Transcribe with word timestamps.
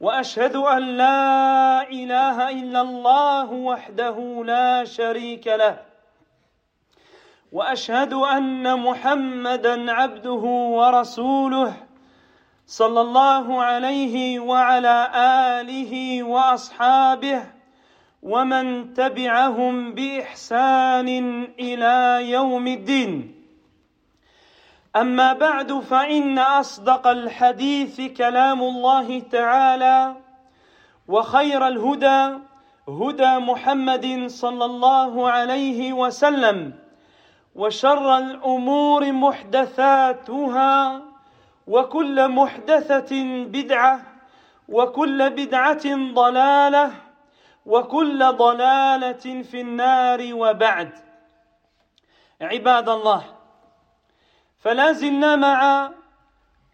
وأشهد 0.00 0.56
أن 0.56 0.82
لا 0.82 1.82
إله 1.90 2.50
إلا 2.50 2.80
الله 2.80 3.52
وحده 3.52 4.42
لا 4.46 4.84
شريك 4.84 5.46
له. 5.46 5.78
وأشهد 7.52 8.12
أن 8.12 8.80
محمدا 8.80 9.92
عبده 9.92 10.44
ورسوله 10.78 11.74
صلى 12.66 13.00
الله 13.00 13.62
عليه 13.62 14.40
وعلى 14.40 15.10
آله 15.60 16.22
وأصحابه 16.22 17.42
ومن 18.22 18.94
تبعهم 18.94 19.94
بإحسان 19.94 21.08
إلى 21.58 22.30
يوم 22.30 22.66
الدين. 22.66 23.35
أما 24.96 25.32
بعد 25.32 25.72
فإن 25.72 26.38
أصدق 26.38 27.06
الحديث 27.06 28.00
كلام 28.00 28.62
الله 28.62 29.20
تعالى 29.20 30.16
وخير 31.08 31.68
الهدى 31.68 32.38
هدى 32.88 33.38
محمد 33.38 34.26
صلى 34.26 34.64
الله 34.64 35.30
عليه 35.30 35.92
وسلم 35.92 36.72
وشر 37.54 38.18
الأمور 38.18 39.12
محدثاتها 39.12 41.02
وكل 41.66 42.28
محدثة 42.28 43.44
بدعة 43.44 44.00
وكل 44.68 45.30
بدعة 45.30 46.12
ضلالة 46.14 46.90
وكل 47.66 48.18
ضلالة 48.32 49.42
في 49.42 49.60
النار 49.60 50.28
وبعد. 50.34 50.90
عباد 52.40 52.88
الله 52.88 53.35
فلا 54.58 54.92
زلنا 54.92 55.36
مع 55.36 55.90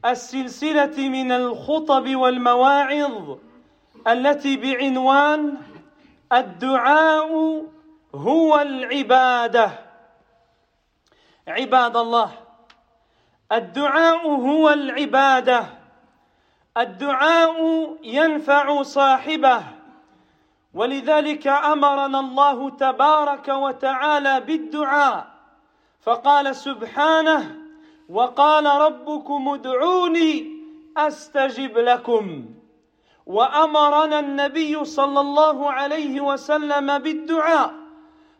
السلسلة 0.04 1.08
من 1.08 1.32
الخطب 1.32 2.16
والمواعظ 2.16 3.38
التي 4.06 4.56
بعنوان 4.56 5.56
الدعاء 6.32 7.62
هو 8.14 8.60
العبادة. 8.60 9.70
عباد 11.48 11.96
الله 11.96 12.30
الدعاء 13.52 14.26
هو 14.26 14.70
العبادة. 14.70 15.66
الدعاء 16.76 17.56
ينفع 18.02 18.82
صاحبه. 18.82 19.62
ولذلك 20.74 21.46
أمرنا 21.46 22.20
الله 22.20 22.70
تبارك 22.70 23.48
وتعالى 23.48 24.40
بالدعاء. 24.40 25.26
فقال 26.00 26.56
سبحانه 26.56 27.61
وقال 28.12 28.66
ربكم 28.66 29.48
ادعوني 29.48 30.62
أستجب 30.96 31.78
لكم. 31.78 32.44
وأمرنا 33.26 34.20
النبي 34.20 34.84
صلى 34.84 35.20
الله 35.20 35.72
عليه 35.72 36.20
وسلم 36.20 36.98
بالدعاء. 36.98 37.74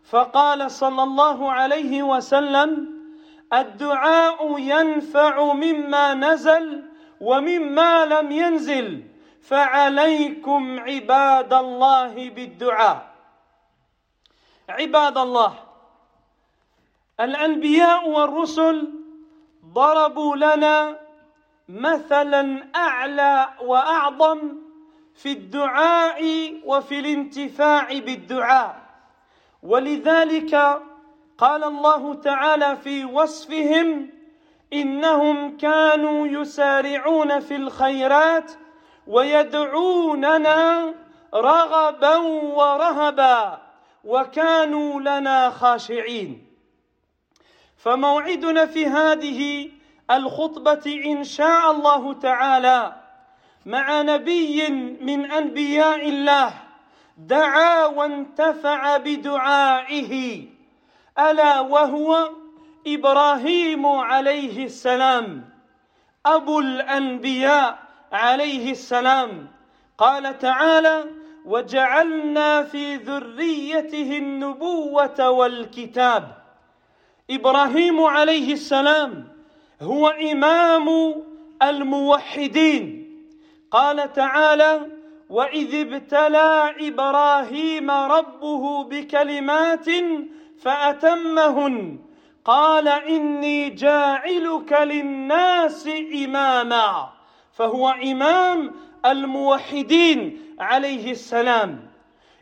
فقال 0.05 0.70
صلى 0.70 1.02
الله 1.02 1.52
عليه 1.52 2.02
وسلم 2.02 2.89
الدعاء 3.52 4.58
ينفع 4.58 5.52
مما 5.52 6.14
نزل 6.14 6.85
ومما 7.20 8.07
لم 8.07 8.33
ينزل 8.33 9.02
فعليكم 9.42 10.80
عباد 10.80 11.52
الله 11.52 12.30
بالدعاء. 12.30 13.13
عباد 14.69 15.19
الله 15.19 15.55
الأنبياء 17.20 18.08
والرسل 18.08 19.02
ضربوا 19.72 20.36
لنا 20.36 20.98
مثلا 21.68 22.64
أعلى 22.77 23.48
وأعظم 23.60 24.56
في 25.14 25.33
الدعاء 25.33 26.22
وفي 26.64 26.98
الانتفاع 26.98 27.98
بالدعاء. 27.98 28.83
ولذلك 29.62 30.83
قال 31.38 31.64
الله 31.64 32.14
تعالى 32.14 32.77
في 32.77 33.05
وصفهم 33.05 34.10
إنهم 34.72 35.56
كانوا 35.56 36.27
يسارعون 36.27 37.40
في 37.40 37.56
الخيرات 37.56 38.52
ويدعوننا 39.06 40.94
رغبا 41.34 42.16
ورهبا 42.56 43.58
وكانوا 44.04 45.00
لنا 45.00 45.50
خاشعين. 45.50 46.42
فموعدنا 47.83 48.67
في 48.67 48.87
هذه 48.87 49.70
الخطبة 50.11 51.03
إن 51.07 51.25
شاء 51.25 51.70
الله 51.70 52.13
تعالى 52.13 52.95
مع 53.67 54.03
نبي 54.03 54.70
من 55.01 55.31
أنبياء 55.31 56.09
الله 56.09 56.55
دعا 57.19 57.87
وانتفع 57.87 58.97
بدعائه 58.97 60.45
ألا 61.19 61.61
وهو 61.61 62.31
إبراهيم 62.87 63.87
عليه 63.87 64.64
السلام 64.64 65.49
أبو 66.27 66.61
الأنبياء 66.61 67.79
عليه 68.13 68.70
السلام. 68.70 69.49
قال 69.99 70.39
تعالى 70.39 71.05
وجعلنا 71.45 72.63
في 72.63 72.97
ذريته 72.97 74.19
النبوة 74.19 75.31
والكتاب 75.31 76.42
إبراهيم 77.30 78.00
عليه 78.00 78.52
السلام 78.52 79.28
هو 79.83 80.08
إمام 80.08 81.14
الموحدين. 81.62 83.08
قال 83.70 84.12
تعالى 84.12 84.86
وإذ 85.30 85.74
ابتلى 85.74 86.74
إبراهيم 86.80 87.90
ربه 87.90 88.84
بكلمات 88.84 89.86
فأتمهن. 90.60 91.98
قال 92.44 92.88
إني 92.88 93.70
جاعلك 93.70 94.72
للناس 94.72 95.89
إماما 96.24 97.08
فهو 97.52 97.89
إمام 97.89 98.74
الموحدين 99.06 100.40
عليه 100.60 101.10
السلام. 101.10 101.90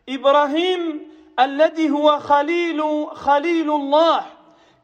إبراهيم 0.08 1.10
الذي 1.38 1.91
هو 1.91 2.18
خليل 2.18 3.06
خليل 3.12 3.70
الله 3.70 4.40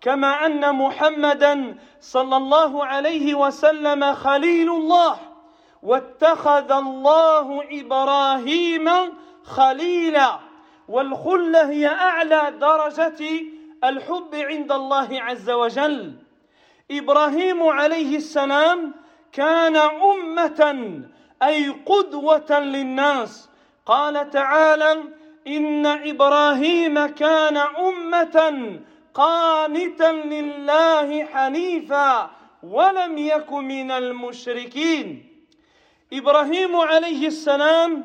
كما 0.06 0.46
أن 0.46 0.74
محمدا 0.74 1.76
صلى 2.00 2.36
الله 2.36 2.84
عليه 2.84 3.34
وسلم 3.34 4.14
خليل 4.14 4.70
الله 4.70 5.18
واتخذ 5.82 6.72
الله 6.72 7.62
إبراهيم 7.70 8.88
خليلا. 9.44 10.38
والخلة 10.88 11.70
هي 11.70 11.86
أعلى 11.86 12.52
درجة 12.60 13.20
الحب 13.84 14.34
عند 14.34 14.72
الله 14.72 15.08
عز 15.10 15.50
وجل. 15.50 16.14
إبراهيم 16.90 17.62
عليه 17.62 18.16
السلام 18.16 18.94
كان 19.32 19.76
أمة 19.76 21.00
أي 21.42 21.68
قدوة 21.68 22.58
للناس. 22.58 23.50
قال 23.86 24.30
تعالى 24.30 25.02
إن 25.46 25.86
إبراهيم 25.86 27.06
كان 27.06 27.56
أمة 27.56 28.78
قانتا 29.16 30.12
لله 30.12 31.24
حنيفا 31.24 32.30
ولم 32.62 33.18
يك 33.18 33.52
من 33.52 33.90
المشركين. 33.90 35.06
إبراهيم 36.12 36.76
عليه 36.76 37.26
السلام 37.26 38.04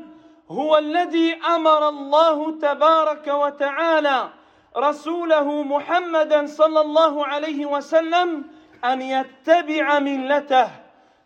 هو 0.49 0.77
الذي 0.77 1.35
أمر 1.55 1.89
الله 1.89 2.59
تبارك 2.59 3.27
وتعالى 3.27 4.29
رسوله 4.77 5.63
محمدا 5.63 6.45
صلى 6.45 6.81
الله 6.81 7.25
عليه 7.25 7.65
وسلم 7.65 8.43
أن 8.85 9.01
يتبع 9.01 9.99
ملته. 9.99 10.69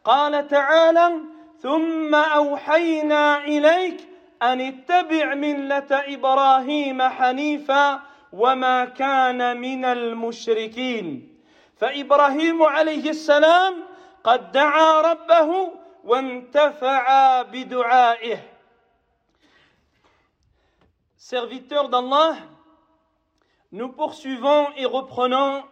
قال 0.03 0.47
تعالى 0.47 1.19
ثم 1.61 2.15
أوحينا 2.15 3.43
إليك 3.43 3.97
أن 4.41 4.61
اتبع 4.61 5.33
ملة 5.33 5.91
إبراهيم 5.91 7.01
حنيفا 7.01 8.14
وما 8.34 8.84
كان 8.84 9.60
من 9.60 9.84
المشركين 9.84 11.36
فابراهيم 11.76 12.62
عليه 12.62 13.10
السلام 13.10 13.74
قد 14.24 14.52
دعا 14.52 15.00
ربه 15.00 15.72
وانتفع 16.04 17.42
بدعائه 17.42 18.38
serviteurs 21.30 21.88
d'Allah, 21.88 22.34
nous 23.70 23.88
poursuivons 23.88 24.66
et 24.76 24.84
reprenons 24.84 25.62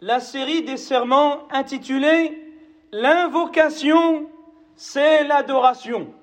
la 0.00 0.20
série 0.20 0.62
des 0.62 0.76
serments 0.76 1.48
intitulée 1.50 2.46
L'invocation, 2.92 4.30
c'est 4.76 5.24
l'adoration. 5.24 6.14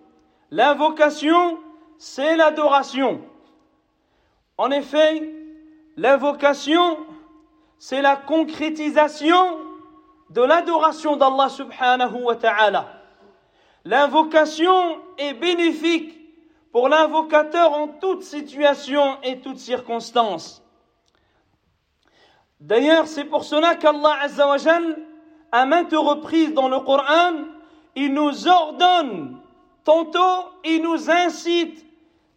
L'invocation, 0.50 1.60
c'est 1.98 2.38
l'adoration. 2.38 3.22
En 4.58 4.72
effet, 4.72 5.30
l'invocation, 5.99 6.97
c'est 7.79 8.01
la 8.01 8.17
concrétisation 8.17 9.59
de 10.31 10.41
l'adoration 10.41 11.17
d'Allah 11.17 11.49
subhanahu 11.49 12.23
wa 12.23 12.37
ta'ala. 12.37 12.87
L'invocation 13.85 15.01
est 15.19 15.35
bénéfique 15.35 16.15
pour 16.71 16.89
l'invocateur 16.89 17.73
en 17.73 17.89
toute 17.89 18.23
situation 18.23 19.19
et 19.23 19.41
toute 19.41 19.59
circonstance. 19.59 20.63
D'ailleurs, 22.61 23.07
c'est 23.07 23.25
pour 23.25 23.45
cela 23.45 23.75
qu'Allah 23.75 24.19
Azzawajal, 24.23 24.99
à 25.51 25.67
maintes 25.67 25.95
reprises 25.95 26.55
dans 26.55 26.69
le 26.69 26.79
Coran, 26.81 27.33
il 27.97 28.13
nous 28.15 28.47
ordonne, 28.47 29.39
tantôt 29.83 30.51
il 30.65 30.83
nous 30.83 31.11
incite 31.11 31.85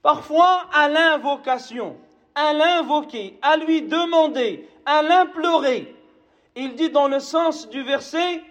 parfois 0.01 0.65
à 0.73 0.87
l'invocation, 0.87 1.97
à 2.35 2.53
l'invoquer, 2.53 3.37
à 3.41 3.57
lui 3.57 3.81
demander, 3.81 4.67
à 4.85 5.01
l'implorer. 5.01 5.93
Il 6.55 6.75
dit 6.75 6.89
dans 6.89 7.07
le 7.07 7.19
sens 7.19 7.69
du 7.69 7.81
verset, 7.83 8.41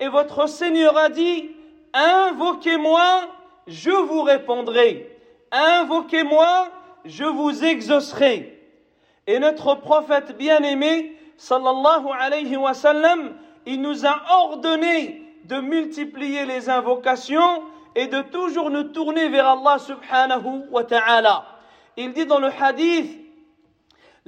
et 0.00 0.08
votre 0.08 0.48
Seigneur 0.48 0.96
a 0.96 1.08
dit, 1.08 1.50
invoquez-moi, 1.92 3.22
je 3.66 3.90
vous 3.90 4.22
répondrai. 4.22 5.16
Invoquez-moi, 5.50 6.68
je 7.04 7.24
vous 7.24 7.64
exaucerai. 7.64 8.58
Et 9.26 9.38
notre 9.38 9.74
prophète 9.74 10.36
bien-aimé, 10.36 11.16
sallallahu 11.36 12.06
alayhi 12.18 12.56
wa 12.56 12.74
sallam, 12.74 13.34
il 13.66 13.82
nous 13.82 14.06
a 14.06 14.22
ordonné 14.30 15.22
de 15.44 15.60
multiplier 15.60 16.46
les 16.46 16.70
invocations 16.70 17.62
et 17.94 18.06
de 18.06 18.22
toujours 18.22 18.70
nous 18.70 18.84
tourner 18.84 19.28
vers 19.28 19.48
Allah 19.48 19.78
subhanahu 19.78 20.64
wa 20.70 20.84
ta'ala. 20.84 21.44
Il 21.96 22.12
dit 22.12 22.26
dans 22.26 22.38
le 22.38 22.48
hadith, 22.48 23.27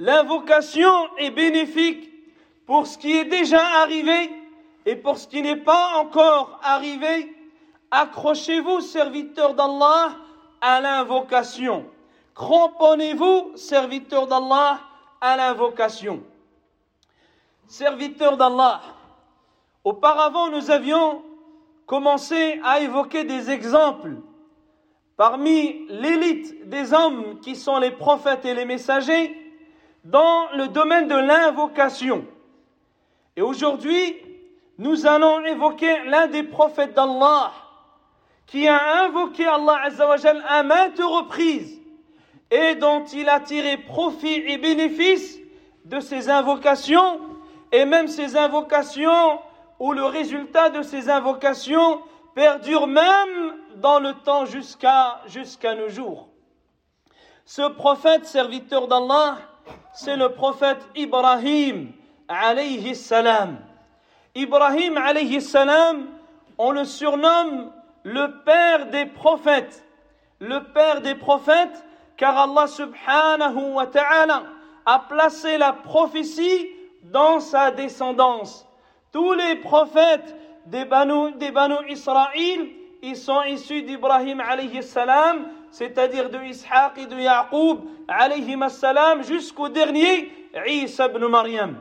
l'invocation 0.01 1.15
est 1.17 1.29
bénéfique 1.29 2.09
pour 2.65 2.87
ce 2.87 2.97
qui 2.97 3.11
est 3.11 3.25
déjà 3.25 3.63
arrivé 3.81 4.31
et 4.87 4.95
pour 4.95 5.19
ce 5.19 5.27
qui 5.27 5.43
n'est 5.43 5.63
pas 5.63 5.99
encore 5.99 6.59
arrivé. 6.63 7.31
Accrochez-vous, 7.91 8.81
serviteurs 8.81 9.53
d'Allah, 9.53 10.13
à 10.59 10.81
l'invocation. 10.81 11.85
Cramponnez-vous, 12.33 13.51
serviteurs 13.55 14.25
d'Allah, 14.25 14.79
à 15.19 15.37
l'invocation. 15.37 16.23
Serviteurs 17.67 18.37
d'Allah, 18.37 18.81
auparavant 19.83 20.49
nous 20.49 20.71
avions 20.71 21.21
commencé 21.85 22.59
à 22.63 22.79
évoquer 22.79 23.23
des 23.23 23.51
exemples 23.51 24.15
parmi 25.15 25.85
l'élite 25.89 26.67
des 26.67 26.91
hommes 26.91 27.39
qui 27.39 27.55
sont 27.55 27.77
les 27.77 27.91
prophètes 27.91 28.45
et 28.45 28.55
les 28.55 28.65
messagers 28.65 29.40
dans 30.03 30.49
le 30.55 30.67
domaine 30.67 31.07
de 31.07 31.15
l'invocation. 31.15 32.25
Et 33.35 33.41
aujourd'hui, 33.41 34.15
nous 34.77 35.05
allons 35.05 35.45
évoquer 35.45 36.03
l'un 36.05 36.27
des 36.27 36.43
prophètes 36.43 36.93
d'Allah 36.93 37.51
qui 38.47 38.67
a 38.67 39.03
invoqué 39.03 39.45
Allah 39.45 39.79
Azzawajal 39.83 40.43
à 40.47 40.63
maintes 40.63 40.99
reprises 40.99 41.79
et 42.49 42.75
dont 42.75 43.05
il 43.05 43.29
a 43.29 43.39
tiré 43.39 43.77
profit 43.77 44.43
et 44.47 44.57
bénéfice 44.57 45.39
de 45.85 45.99
ses 45.99 46.29
invocations 46.29 47.19
et 47.71 47.85
même 47.85 48.07
ces 48.07 48.35
invocations 48.35 49.39
où 49.79 49.93
le 49.93 50.03
résultat 50.03 50.69
de 50.69 50.81
ces 50.81 51.09
invocations 51.09 52.01
perdure 52.35 52.87
même 52.87 53.55
dans 53.77 53.99
le 53.99 54.13
temps 54.13 54.45
jusqu'à 54.45 55.21
jusqu'à 55.27 55.75
nos 55.75 55.89
jours. 55.89 56.27
Ce 57.45 57.67
prophète 57.69 58.25
serviteur 58.25 58.87
d'Allah, 58.87 59.37
c'est 59.93 60.15
le 60.15 60.29
prophète 60.29 60.87
Ibrahim 60.95 61.91
alayhi 62.27 62.95
salam. 62.95 63.57
Ibrahim 64.35 64.97
alayhi 64.97 65.41
salam, 65.41 66.07
on 66.57 66.71
le 66.71 66.85
surnomme 66.85 67.71
le 68.03 68.43
père 68.43 68.87
des 68.87 69.05
prophètes. 69.05 69.85
Le 70.39 70.59
père 70.73 71.01
des 71.01 71.15
prophètes, 71.15 71.85
car 72.17 72.37
Allah 72.37 72.67
subhanahu 72.67 73.73
wa 73.73 73.85
ta'ala 73.87 74.43
a 74.85 74.99
placé 74.99 75.57
la 75.57 75.73
prophétie 75.73 76.67
dans 77.03 77.39
sa 77.39 77.71
descendance. 77.71 78.67
Tous 79.11 79.33
les 79.33 79.55
prophètes 79.57 80.35
des 80.65 80.85
Banu, 80.85 81.33
des 81.33 81.51
Banu 81.51 81.75
Israël, 81.89 82.67
ils 83.03 83.17
sont 83.17 83.41
issus 83.43 83.83
d'Ibrahim 83.83 84.39
alayhi 84.39 84.81
salam, 84.81 85.47
c'est-à-dire 85.71 86.29
de 86.29 86.37
Ishaq 86.39 86.97
et 86.97 87.05
de 87.05 87.17
Yaqub 87.19 87.79
alayhi 88.07 88.57
salam, 88.69 89.23
jusqu'au 89.23 89.69
dernier, 89.69 90.31
Isa 90.67 91.07
ibn 91.07 91.25
Maryam. 91.27 91.77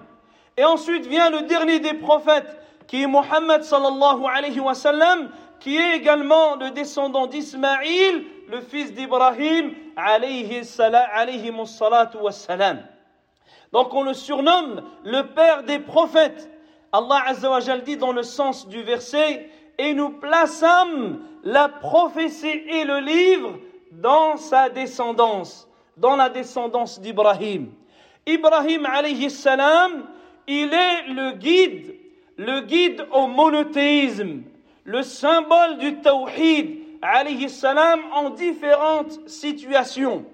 Et 0.56 0.64
ensuite 0.64 1.06
vient 1.06 1.30
le 1.30 1.42
dernier 1.42 1.80
des 1.80 1.94
prophètes, 1.94 2.56
qui 2.86 3.02
est 3.02 3.06
Muhammad 3.06 3.62
sallallahu 3.62 4.24
alayhi 4.32 4.60
wa 4.60 4.74
sallam, 4.74 5.30
qui 5.58 5.76
est 5.76 5.96
également 5.96 6.56
le 6.56 6.70
descendant 6.70 7.26
d'Ismaïl, 7.26 8.24
le 8.48 8.60
fils 8.60 8.92
d'Ibrahim, 8.92 9.74
alayhi. 9.96 10.62
Donc 13.72 13.94
on 13.94 14.02
le 14.02 14.14
surnomme 14.14 14.82
le 15.04 15.22
père 15.34 15.62
des 15.64 15.78
prophètes. 15.78 16.50
Allah 16.92 17.22
Azzawajal 17.26 17.82
dit 17.84 17.96
dans 17.96 18.12
le 18.12 18.22
sens 18.22 18.66
du 18.66 18.82
verset, 18.82 19.48
et 19.78 19.94
nous 19.94 20.10
plaçâmes 20.10 21.20
la 21.42 21.68
prophétie 21.68 22.48
et 22.48 22.84
le 22.84 22.98
livre 22.98 23.58
dans 23.90 24.36
sa 24.36 24.68
descendance, 24.68 25.68
dans 25.96 26.16
la 26.16 26.28
descendance 26.28 27.00
d'Ibrahim. 27.00 27.72
Ibrahim 28.26 28.86
alayhi 28.86 29.30
salam, 29.30 30.06
il 30.46 30.72
est 30.72 31.08
le 31.08 31.32
guide, 31.32 31.96
le 32.36 32.60
guide 32.60 33.06
au 33.12 33.26
monothéisme, 33.26 34.42
le 34.84 35.02
symbole 35.02 35.78
du 35.78 36.00
tawhid 36.00 36.78
alayhi 37.02 37.48
salam 37.48 38.00
en 38.12 38.30
différentes 38.30 39.28
situations. 39.28 40.24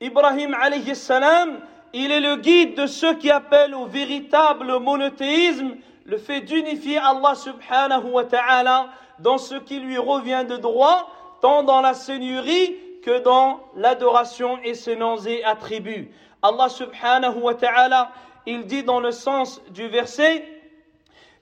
Ibrahim 0.00 0.54
alayhi 0.54 0.94
salam, 0.94 1.60
il 1.92 2.10
est 2.10 2.20
le 2.20 2.36
guide 2.36 2.74
de 2.76 2.86
ceux 2.86 3.14
qui 3.14 3.30
appellent 3.30 3.74
au 3.74 3.86
véritable 3.86 4.78
monothéisme, 4.78 5.76
le 6.04 6.18
fait 6.18 6.40
d'unifier 6.42 6.98
Allah 6.98 7.34
subhanahu 7.34 8.10
wa 8.10 8.24
ta'ala 8.24 8.88
dans 9.18 9.38
ce 9.38 9.54
qui 9.56 9.80
lui 9.80 9.98
revient 9.98 10.44
de 10.48 10.56
droit, 10.56 11.10
dans 11.46 11.80
la 11.80 11.94
seigneurie 11.94 12.76
que 13.02 13.20
dans 13.20 13.60
l'adoration 13.76 14.58
et 14.64 14.74
ses 14.74 14.96
noms 14.96 15.18
et 15.18 15.44
attributs. 15.44 16.10
Allah 16.42 16.68
subhanahu 16.68 17.40
wa 17.40 17.54
ta'ala, 17.54 18.10
il 18.46 18.66
dit 18.66 18.82
dans 18.82 19.00
le 19.00 19.12
sens 19.12 19.62
du 19.70 19.86
verset, 19.86 20.44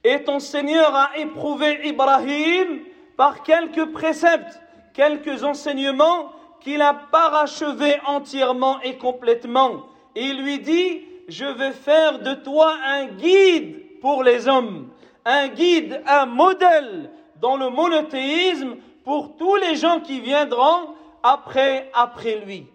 et 0.05 0.23
ton 0.23 0.41
Seigneur 0.41 0.95
a 0.95 1.17
éprouvé 1.17 1.81
Ibrahim 1.85 2.81
par 3.17 3.43
quelques 3.43 3.87
préceptes, 3.93 4.61
quelques 4.93 5.43
enseignements 5.43 6.33
qu'il 6.61 6.83
a 6.83 6.93
parachevé 6.93 7.97
entièrement 8.07 8.81
et 8.83 8.99
complètement. 8.99 9.87
Il 10.15 10.43
lui 10.43 10.59
dit, 10.59 11.03
je 11.29 11.47
vais 11.47 11.73
faire 11.73 12.19
de 12.19 12.35
toi 12.35 12.75
un 12.85 13.07
guide 13.07 14.01
pour 14.01 14.23
les 14.23 14.49
hommes, 14.49 14.89
un 15.25 15.49
guide, 15.49 16.03
un 16.07 16.27
modèle 16.27 17.11
dans 17.41 17.57
le 17.57 17.71
monothéisme 17.71 18.77
pour 19.05 19.37
tous 19.37 19.57
les 19.57 19.77
gens 19.77 20.01
qui 20.01 20.21
viendront 20.21 20.95
après, 21.23 21.91
après 21.95 22.37
lui. 22.37 22.67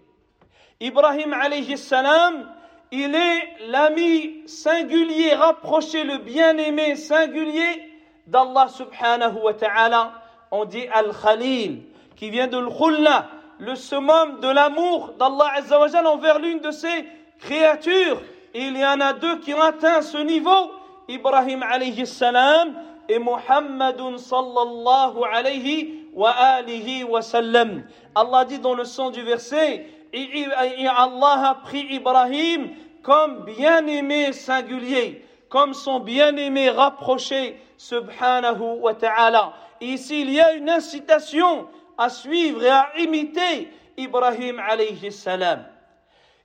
Ibrahim 0.80 1.34
alayhi 1.34 1.78
salam, 1.78 2.48
il 2.92 3.14
est 3.14 3.68
l'ami 3.68 4.48
singulier, 4.48 5.34
rapproché, 5.34 6.04
le 6.04 6.20
bien-aimé 6.20 6.96
singulier 6.96 7.92
d'Allah 8.28 8.68
subhanahu 8.68 9.40
wa 9.44 9.54
ta'ala. 9.54 10.14
On 10.52 10.66
dit 10.66 10.88
Al-Khalil, 10.92 11.84
qui 12.16 12.30
vient 12.30 12.48
de 12.48 12.58
l'Khulla, 12.58 13.28
le 13.60 13.76
summum 13.76 14.40
de 14.40 14.48
l'amour 14.48 15.14
d'Allah 15.20 15.52
azawajal 15.56 16.08
envers 16.08 16.40
l'une 16.40 16.60
de 16.60 16.72
ses 16.72 17.06
créatures. 17.40 18.22
Il 18.54 18.78
y 18.78 18.86
en 18.86 19.00
a 19.02 19.14
deux 19.14 19.40
qui 19.40 19.54
ont 19.54 19.62
atteint 19.62 20.02
ce 20.02 20.18
niveau, 20.18 20.72
Ibrahim 21.08 21.62
alayhi 21.64 22.08
salam 22.08 22.74
et 23.08 23.20
Muhammadun 23.20 24.18
sallallahu 24.18 25.20
alayhi 25.32 25.99
wa 26.20 26.32
alihi 26.32 27.06
wa 27.06 27.22
sallam. 27.22 27.84
Allah 28.14 28.44
dit 28.44 28.60
dans 28.60 28.76
le 28.76 28.84
sens 28.84 29.14
du 29.14 29.24
verset, 29.24 29.88
et, 30.12 30.46
Allah 30.86 31.50
a 31.50 31.56
pris 31.64 31.88
Ibrahim 31.90 32.72
comme 33.02 33.46
bien-aimé 33.46 34.34
singulier, 34.34 35.24
comme 35.48 35.74
son 35.74 36.02
bien-aimé 36.02 36.70
rapproché, 36.72 37.56
subhanahu 37.78 38.82
wa 38.82 38.94
ta'ala. 38.94 39.54
Ici, 39.80 40.22
il 40.22 40.32
y 40.32 40.42
a 40.42 40.54
une 40.54 40.70
incitation 40.70 41.68
à 41.98 42.10
suivre 42.10 42.62
et 42.64 42.70
à 42.70 42.90
imiter 42.98 43.72
Ibrahim 43.96 44.60
alayhi 44.60 45.14
salam. 45.14 45.64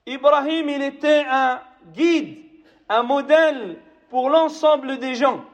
Ibrahim, 0.06 0.68
il 0.68 0.82
était 0.82 1.24
un 1.28 1.60
guide, 1.92 2.38
un 2.88 3.02
modèle 3.02 3.78
pour 4.08 4.30
l'ensemble 4.30 4.98
des 4.98 5.16
gens. 5.16 5.44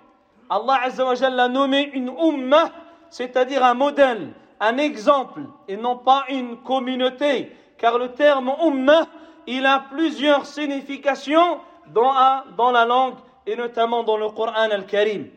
Allah 0.51 0.81
Azza 0.83 1.31
l'a 1.31 1.49
nommé 1.49 1.91
une 1.95 2.11
ummah, 2.11 2.71
c'est-à-dire 3.11 3.65
un 3.65 3.75
modèle, 3.75 4.33
un 4.61 4.79
exemple, 4.79 5.43
et 5.69 5.77
non 5.77 5.97
pas 5.97 6.25
une 6.29 6.59
communauté. 6.59 7.53
Car 7.79 7.99
le 7.99 8.13
terme 8.13 8.53
ummah, 8.63 9.07
il 9.47 9.67
a 9.67 9.85
plusieurs 9.91 10.47
significations 10.47 11.59
dans, 11.89 12.13
dans 12.57 12.71
la 12.71 12.85
langue 12.85 13.17
et 13.47 13.57
notamment 13.57 14.05
dans 14.05 14.17
le 14.17 14.29
Coran 14.31 14.53
al-Karim. 14.71 15.29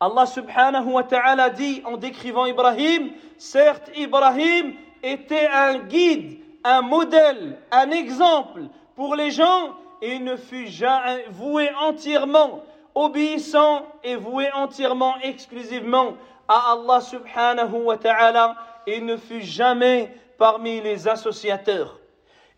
Allah 0.00 0.26
subhanahu 0.26 0.92
wa 0.92 1.04
ta'ala 1.04 1.50
dit 1.50 1.82
en 1.84 1.98
décrivant 1.98 2.46
Ibrahim, 2.46 3.10
certes 3.36 3.90
Ibrahim 3.94 4.72
était 5.02 5.46
un 5.46 5.78
guide, 5.78 6.38
un 6.64 6.80
modèle, 6.80 7.58
un 7.70 7.90
exemple 7.90 8.62
pour 8.96 9.14
les 9.14 9.30
gens 9.30 9.74
et 10.00 10.18
ne 10.18 10.36
fut 10.36 10.68
jamais 10.68 11.26
voué 11.30 11.70
entièrement, 11.78 12.64
obéissant 12.94 13.86
et 14.02 14.16
voué 14.16 14.50
entièrement, 14.54 15.14
exclusivement 15.22 16.14
à 16.50 16.72
Allah 16.72 17.00
subhanahu 17.00 17.84
wa 17.84 17.96
ta'ala 17.96 18.56
et 18.84 19.00
ne 19.00 19.16
fut 19.16 19.42
jamais 19.42 20.12
parmi 20.36 20.80
les 20.80 21.06
associateurs. 21.06 22.00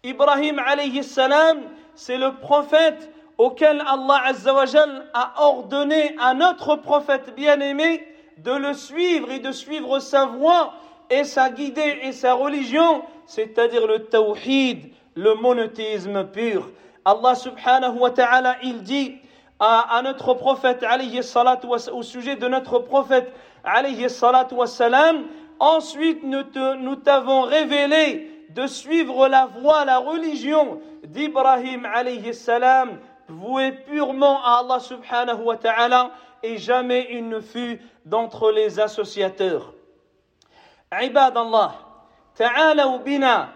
Ibrahim 0.03 0.59
alayhi 0.59 1.05
salam, 1.05 1.61
c'est 1.95 2.17
le 2.17 2.33
prophète 2.37 3.13
auquel 3.37 3.83
Allah 3.87 4.23
Azzawajal 4.25 5.11
a 5.13 5.35
ordonné 5.43 6.17
à 6.19 6.33
notre 6.33 6.77
prophète 6.77 7.35
bien-aimé 7.37 8.03
de 8.39 8.53
le 8.53 8.73
suivre 8.73 9.31
et 9.31 9.41
de 9.41 9.53
suivre 9.53 9.99
sa 9.99 10.25
voie 10.25 10.73
et 11.11 11.25
sa 11.25 11.51
guidée 11.51 11.99
et 12.03 12.13
sa 12.13 12.33
religion, 12.33 13.03
c'est-à-dire 13.27 13.87
le 13.87 14.07
tawhid, 14.07 14.91
le 15.17 15.35
monothéisme 15.35 16.25
pur. 16.29 16.71
Allah 17.05 17.35
subhanahu 17.35 17.99
wa 17.99 18.11
ta'ala, 18.11 18.57
il 18.63 18.83
dit 18.83 19.17
à, 19.61 20.01
notre 20.03 20.33
prophète 20.33 20.83
alayhi 20.83 21.23
salatu 21.23 21.67
au 21.93 22.03
sujet 22.03 22.37
de 22.37 22.49
notre 22.49 22.79
prophète 22.79 23.31
alayhi 23.64 24.10
salatu 24.10 24.56
salam, 24.66 25.26
ensuite 25.60 26.24
nous 26.24 26.96
t'avons 26.96 27.42
révélé 27.42 28.46
de 28.50 28.68
suivre 28.68 29.28
la 29.28 29.46
voie, 29.46 29.86
la 29.86 29.98
religion 30.00 30.82
d'Ibrahim 31.04 31.86
alayhi 31.86 32.34
salam, 32.34 33.00
voué 33.28 33.72
purement 33.72 34.44
à 34.44 34.60
Allah 34.60 34.80
subhanahu 34.80 35.44
wa 35.44 35.58
ta'ala, 35.58 36.12
et 36.44 36.58
jamais 36.58 37.08
il 37.12 37.28
ne 37.28 37.40
fut 37.40 37.80
d'entre 38.06 38.52
les 38.52 38.80
associateurs. 38.80 39.74
عباد 40.92 41.38
الله 41.38 41.72
تعالوا 42.36 42.98
بنا 42.98 43.50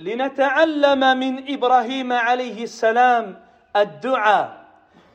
لنتعلم 0.00 1.18
من 1.18 1.52
ابراهيم 1.52 2.12
عليه 2.12 2.62
السلام 2.62 3.36
الدعاء 3.76 4.61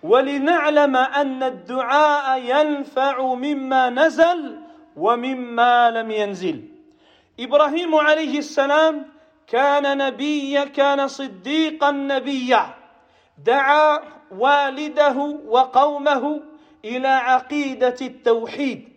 ولنعلم 0.02 0.96
أن 0.96 1.42
الدعاء 1.42 2.38
ينفع 2.38 3.34
مما 3.34 3.90
نزل 3.90 4.60
ومما 4.96 5.90
لم 5.90 6.10
ينزل. 6.10 6.64
إبراهيم 7.40 7.94
عليه 7.94 8.38
السلام 8.38 9.06
كان 9.46 9.98
نبيا 9.98 10.64
كان 10.64 11.08
صديقا 11.08 11.90
نبيا. 11.90 12.74
دعا 13.46 14.00
والده 14.30 15.16
وقومه 15.46 16.40
إلى 16.84 17.08
عقيدة 17.08 17.96
التوحيد. 18.02 18.88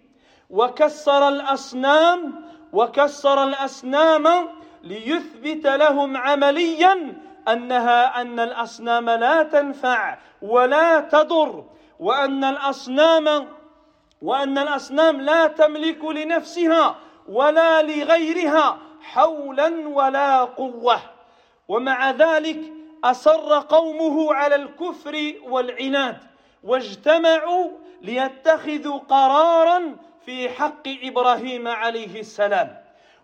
وكسر 0.50 1.28
الأصنام 1.28 2.46
وكسر 2.74 3.44
الأصنام 3.44 4.48
ليثبت 4.84 5.68
لهم 5.68 6.18
عمليا 6.18 7.14
أنها 7.48 8.22
أن 8.22 8.40
الأصنام 8.40 9.10
لا 9.10 9.44
تنفع. 9.44 10.18
ولا 10.42 11.00
تضر 11.00 11.64
وأن 12.00 12.44
الأصنام 12.44 13.48
وأن 14.22 14.58
الأصنام 14.58 15.22
لا 15.22 15.48
تملك 15.48 16.06
لنفسها 16.06 16.96
ولا 17.30 17.82
لغيرها 17.82 18.78
حولا 19.02 19.88
ولا 19.88 20.44
قوة. 20.44 21.00
ومع 21.68 22.12
ذلك 22.12 22.60
أصر 23.04 23.60
قومه 23.60 24.34
على 24.34 24.56
الكفر 24.56 25.34
والعناد 25.44 26.18
واجتمعوا 26.64 27.72
ليتخذوا 28.02 28.98
قرارا 28.98 29.96
في 30.26 30.50
حق 30.50 30.88
إبراهيم 30.88 31.68
عليه 31.68 32.20
السلام. 32.20 32.78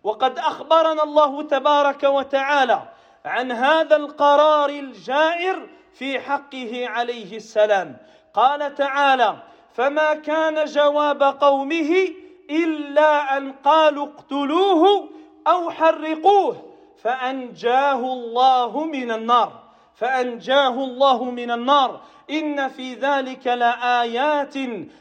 وقد 0.03 0.39
أخبرنا 0.39 1.03
الله 1.03 1.43
تبارك 1.43 2.03
وتعالى 2.03 2.81
عن 3.25 3.51
هذا 3.51 3.95
القرار 3.95 4.69
الجائر 4.69 5.69
في 5.97 6.19
حقه 6.19 6.87
عليه 6.87 7.35
السلام. 7.37 7.97
قال 8.33 8.75
تعالى 8.75 9.35
فما 9.73 10.13
كان 10.13 10.65
جواب 10.65 11.23
قومه 11.23 12.07
إلا 12.49 13.37
أن 13.37 13.51
قالوا 13.51 14.07
اقتلوه 14.07 15.09
أو 15.47 15.69
حرقوه 15.71 16.63
فأنجاه 17.03 18.13
الله 18.13 18.83
من 18.83 19.11
النار. 19.11 19.51
فأنجاه 19.95 20.83
الله 20.83 21.23
من 21.23 21.51
النار. 21.51 22.01
إن 22.29 22.67
في 22.67 22.93
ذلك 22.93 23.47
لآيات 23.47 24.55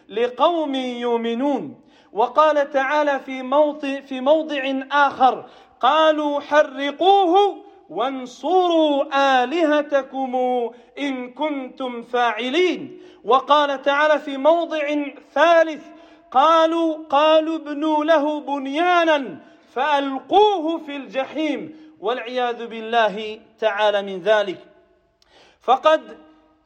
لقوم 0.08 0.74
يؤمنون. 0.74 1.80
وقال 2.12 2.70
تعالى 2.70 3.20
في 3.20 3.42
موضع, 3.42 4.00
في 4.00 4.20
موضع 4.20 4.82
آخر 4.92 5.44
قالوا 5.80 6.40
حرقوه 6.40 7.65
وانصروا 7.90 9.04
آلهتكم 9.42 10.36
إن 10.98 11.30
كنتم 11.30 12.02
فاعلين. 12.02 13.00
وقال 13.24 13.82
تعالى 13.82 14.18
في 14.18 14.36
موضع 14.36 14.88
ثالث 15.34 15.84
قالوا 16.30 16.98
قالوا 17.10 17.56
ابنوا 17.56 18.04
له 18.04 18.40
بنيانا 18.40 19.38
فألقوه 19.74 20.78
في 20.78 20.96
الجحيم. 20.96 21.76
والعياذ 22.00 22.66
بالله 22.66 23.40
تعالى 23.58 24.02
من 24.02 24.20
ذلك. 24.20 24.58
فقد 25.62 26.18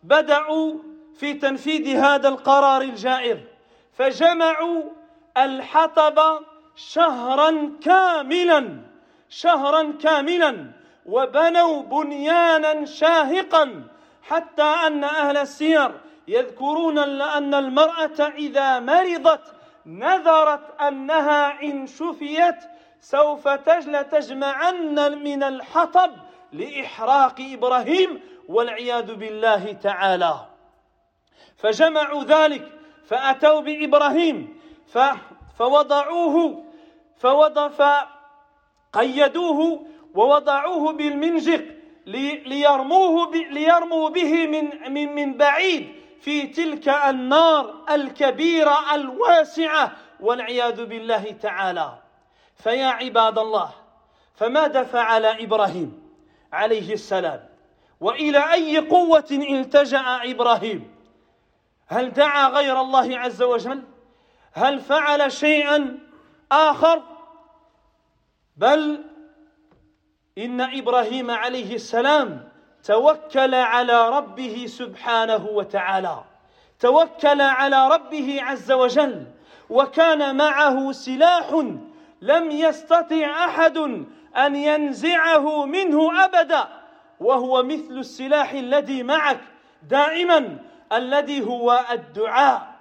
بدأوا 0.03 0.75
في 1.17 1.35
تنفيذ 1.35 1.97
هذا 1.97 2.29
القرار 2.29 2.83
الجائر 2.83 3.41
فجمعوا 3.93 4.83
الحطب 5.37 6.19
شهرا 6.77 7.73
كاملا 7.83 8.81
شهرا 9.29 9.93
كاملا. 10.03 10.80
وبنوا 11.07 11.83
بنيانا 11.83 12.85
شاهقا 12.85 13.85
حتى 14.23 14.63
أن 14.63 15.05
أهل 15.05 15.37
السير 15.37 16.01
يذكرون 16.29 16.99
ان 17.21 17.55
المرأة 17.55 18.21
إذا 18.21 18.81
مرضت 18.81 19.55
نذرت 19.87 20.81
أنها 20.81 21.63
إن 21.63 21.87
شفيت 21.87 22.57
سوف 23.01 23.49
تجل 23.49 24.05
تجمعن 24.05 25.19
من 25.25 25.43
الحطب 25.43 26.11
لإحراق 26.53 27.35
إبراهيم 27.41 28.21
والعياذ 28.49 29.15
بالله 29.15 29.73
تعالى. 29.73 30.35
فجمعوا 31.57 32.25
ذلك 32.25 32.73
فأتوا 33.05 33.61
بإبراهيم 33.61 34.61
فوضعوه 35.59 36.65
فوضع 37.17 37.69
فقيدوه 38.93 39.87
ووضعوه 40.15 40.93
بالمنجق 40.93 41.65
ليرموه 42.47 43.33
ليرموا 43.35 44.09
به 44.09 44.47
من 44.47 44.93
من 44.93 45.15
من 45.15 45.37
بعيد 45.37 45.89
في 46.21 46.47
تلك 46.47 46.89
النار 46.89 47.75
الكبيرة 47.91 48.95
الواسعة. 48.95 49.93
والعياذ 50.21 50.85
بالله 50.85 51.33
تعالى. 51.43 51.99
فيا 52.57 52.87
عباد 52.87 53.39
الله 53.39 53.71
فماذا 54.35 54.83
فعل 54.83 55.25
إبراهيم 55.25 56.03
عليه 56.53 56.93
السلام؟ 56.93 57.49
وإلى 58.01 58.53
أي 58.53 58.79
قوة 58.79 59.25
التجأ 59.31 60.21
إبراهيم؟ 60.25 60.95
هل 61.87 62.13
دعا 62.13 62.49
غير 62.49 62.81
الله 62.81 63.19
عز 63.19 63.43
وجل؟ 63.43 63.83
هل 64.53 64.81
فعل 64.81 65.33
شيئا 65.33 65.99
آخر؟ 66.53 67.03
بل 68.57 69.05
إن 70.41 70.61
إبراهيم 70.61 71.31
عليه 71.31 71.75
السلام 71.75 72.49
توكل 72.85 73.55
على 73.55 74.09
ربه 74.09 74.67
سبحانه 74.69 75.47
وتعالى. 75.47 76.25
توكل 76.81 77.41
على 77.41 77.89
ربه 77.89 78.43
عز 78.43 78.73
وجل 78.73 79.27
وكان 79.71 80.37
معه 80.37 80.93
سلاح 80.93 81.65
لم 82.23 82.51
يستطع 82.51 83.45
أحد 83.45 83.77
أن 84.37 84.57
ينزعه 84.57 85.65
منه 85.65 86.25
أبدا 86.25 86.69
وهو 87.21 87.63
مثل 87.63 87.99
السلاح 87.99 88.53
الذي 88.53 89.03
معك 89.03 89.41
دائما 89.83 90.59
الذي 90.93 91.47
هو 91.47 91.85
الدعاء. 91.91 92.75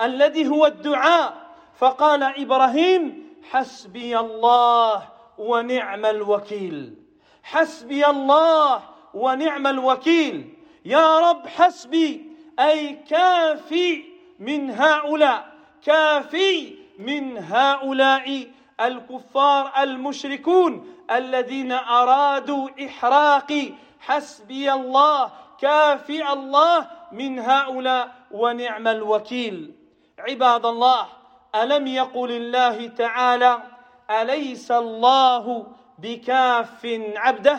الذي 0.00 0.48
هو 0.48 0.66
الدعاء. 0.66 1.34
فقال 1.78 2.22
إبراهيم 2.22 3.26
حسبي 3.50 4.18
الله 4.18 5.02
ونعم 5.38 6.04
الوكيل. 6.06 7.05
حسبي 7.46 8.06
الله 8.06 8.82
ونعم 9.14 9.66
الوكيل. 9.66 10.54
يا 10.84 11.30
رب 11.30 11.46
حسبي 11.46 12.32
أي 12.58 12.92
كافي 12.92 14.04
من 14.38 14.70
هؤلاء 14.70 15.54
كافي 15.82 16.74
من 16.98 17.38
هؤلاء 17.38 18.50
الكفار 18.80 19.72
المشركون 19.78 20.94
الذين 21.10 21.72
أرادوا 21.72 22.68
إحراقي. 22.86 23.72
حسبي 24.00 24.72
الله 24.72 25.30
كافي 25.60 26.32
الله 26.32 26.86
من 27.12 27.38
هؤلاء 27.38 28.14
ونعم 28.30 28.88
الوكيل. 28.88 29.74
عباد 30.18 30.66
الله 30.66 31.06
ألم 31.54 31.86
يقل 31.86 32.30
الله 32.30 32.86
تعالى 32.86 33.62
أليس 34.10 34.70
الله 34.70 35.66
بكاف 35.98 36.86
عبده 37.16 37.58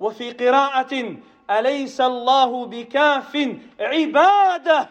وفي 0.00 0.30
قراءة 0.30 1.16
أليس 1.50 2.00
الله 2.00 2.66
بكاف 2.66 3.48
عباده 3.80 4.88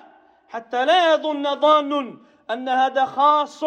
حتى 0.50 0.86
لا 0.86 1.14
يظن 1.14 1.60
ظان 1.60 2.18
أن 2.52 2.70
هذا 2.70 3.06
خاص 3.06 3.64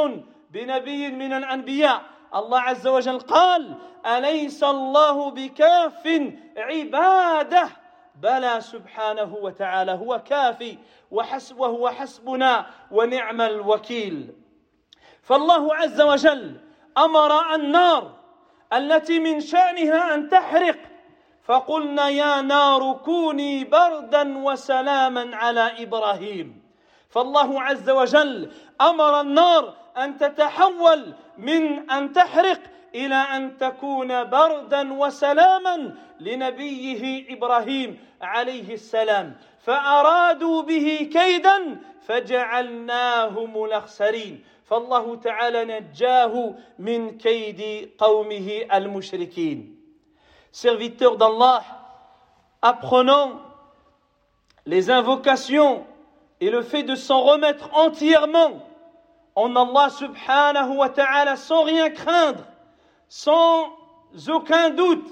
بنبي 0.51 1.11
من 1.11 1.33
الأنبياء. 1.33 2.03
الله 2.35 2.61
عز 2.61 2.87
وجل 2.87 3.19
قال 3.19 3.75
أليس 4.07 4.65
الله 4.65 5.31
بكاف 5.31 6.09
عباده؟ 6.57 7.69
بلى 8.15 8.61
سبحانه 8.61 9.35
وتعالى 9.35 9.93
هو 9.93 10.23
كافي 10.25 10.79
وحسب 11.11 11.59
وهو 11.59 11.89
حسبنا 11.89 12.67
ونعم 12.91 13.41
الوكيل. 13.41 14.35
فالله 15.23 15.75
عز 15.75 16.01
وجل 16.01 16.61
أمر 16.99 17.55
النار 17.55 18.20
التي 18.73 19.19
من 19.19 19.41
شأنها 19.41 20.15
أن 20.15 20.29
تحرق. 20.29 20.77
فقلنا 21.45 22.09
يا 22.09 22.41
نار 22.41 22.93
كوني 23.05 23.65
بردا 23.65 24.39
وسلاما 24.39 25.37
على 25.37 25.73
إبراهيم. 25.83 26.63
فالله 27.11 27.63
عز 27.63 27.91
وجل 27.91 28.51
أمر 28.81 29.21
النار 29.21 29.75
أن 29.97 30.17
تتحول 30.17 31.15
من 31.39 31.91
أن 31.91 32.13
تحرق 32.13 32.61
إلى 32.95 33.15
أن 33.15 33.57
تكون 33.57 34.25
بردا 34.25 34.93
وسلاما 34.93 35.95
لنبيه 36.21 37.35
إبراهيم 37.37 37.99
عليه 38.23 38.75
السلام. 38.75 39.37
فأرادوا 39.61 40.63
به 40.63 41.11
كيدا 41.13 41.77
فجعلناهم 42.07 43.65
الأخسرين. 43.65 44.45
فالله 44.70 45.16
تعالى 45.16 45.66
نجاه 45.66 46.56
من 46.80 47.18
كيد 47.18 47.90
قومه 47.98 48.66
المشركين 48.74 49.76
Serviteurs 50.52 51.18
d'Allah, 51.18 51.64
apprenons 52.62 53.40
les 54.66 54.90
invocations 54.90 55.86
et 56.40 56.50
le 56.50 56.62
fait 56.62 56.84
de 56.84 56.96
s'en 56.96 57.22
remettre 57.24 57.70
entièrement 57.74 58.66
en 59.36 59.54
Allah 59.56 59.90
subhanahu 59.90 60.78
wa 60.78 60.90
ta'ala 60.90 61.36
sans 61.36 61.64
rien 61.64 61.90
craindre, 61.90 62.46
sans 63.10 63.70
aucun 64.30 64.70
doute, 64.70 65.08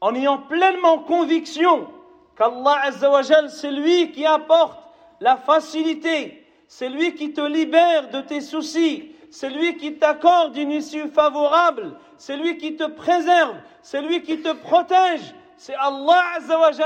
en 0.00 0.14
ayant 0.14 0.38
pleinement 0.38 0.98
conviction 0.98 1.88
qu'Allah 2.36 2.80
Azzawajal, 2.84 3.50
c'est 3.50 3.70
lui 3.70 4.10
qui 4.12 4.26
apporte 4.26 4.78
la 5.20 5.36
facilité, 5.36 6.39
c'est 6.73 6.87
lui 6.87 7.15
qui 7.15 7.33
te 7.33 7.41
libère 7.41 8.07
de 8.11 8.21
tes 8.21 8.39
soucis, 8.39 9.11
c'est 9.29 9.49
lui 9.49 9.75
qui 9.75 9.95
t'accorde 9.95 10.55
une 10.55 10.71
issue 10.71 11.09
favorable, 11.09 11.97
c'est 12.17 12.37
lui 12.37 12.57
qui 12.57 12.77
te 12.77 12.85
préserve, 12.85 13.57
c'est 13.81 14.01
lui 14.01 14.21
qui 14.23 14.41
te 14.41 14.53
protège, 14.53 15.35
c'est 15.57 15.75
Allah 15.75 16.37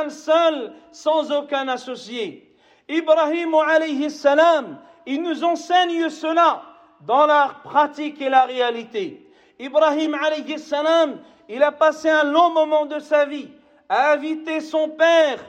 seul, 0.09 0.73
sans 0.91 1.31
aucun 1.31 1.67
associé. 1.67 2.51
Ibrahim 2.89 3.53
alayhi 3.53 4.09
salam, 4.09 4.79
il 5.05 5.21
nous 5.21 5.43
enseigne 5.43 6.09
cela 6.09 6.63
dans 7.01 7.27
la 7.27 7.51
pratique 7.63 8.19
et 8.23 8.29
la 8.29 8.45
réalité. 8.45 9.29
Ibrahim 9.59 10.15
alayhi 10.15 10.57
salam, 10.57 11.19
il 11.47 11.62
a 11.62 11.71
passé 11.71 12.09
un 12.09 12.23
long 12.23 12.49
moment 12.49 12.88
de 12.88 12.97
sa 12.97 13.25
vie 13.25 13.49
à 13.88 14.13
inviter 14.13 14.62
son 14.62 14.89
père 14.89 15.45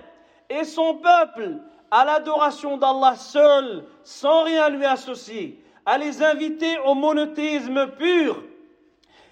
et 0.50 0.64
son 0.64 0.96
peuple 0.96 1.56
à 1.96 2.04
l'adoration 2.04 2.76
d'Allah 2.76 3.14
seul, 3.16 3.84
sans 4.04 4.42
rien 4.42 4.68
lui 4.68 4.84
associer, 4.84 5.58
à 5.86 5.96
les 5.96 6.22
inviter 6.22 6.76
au 6.84 6.94
monothéisme 6.94 7.86
pur. 7.98 8.42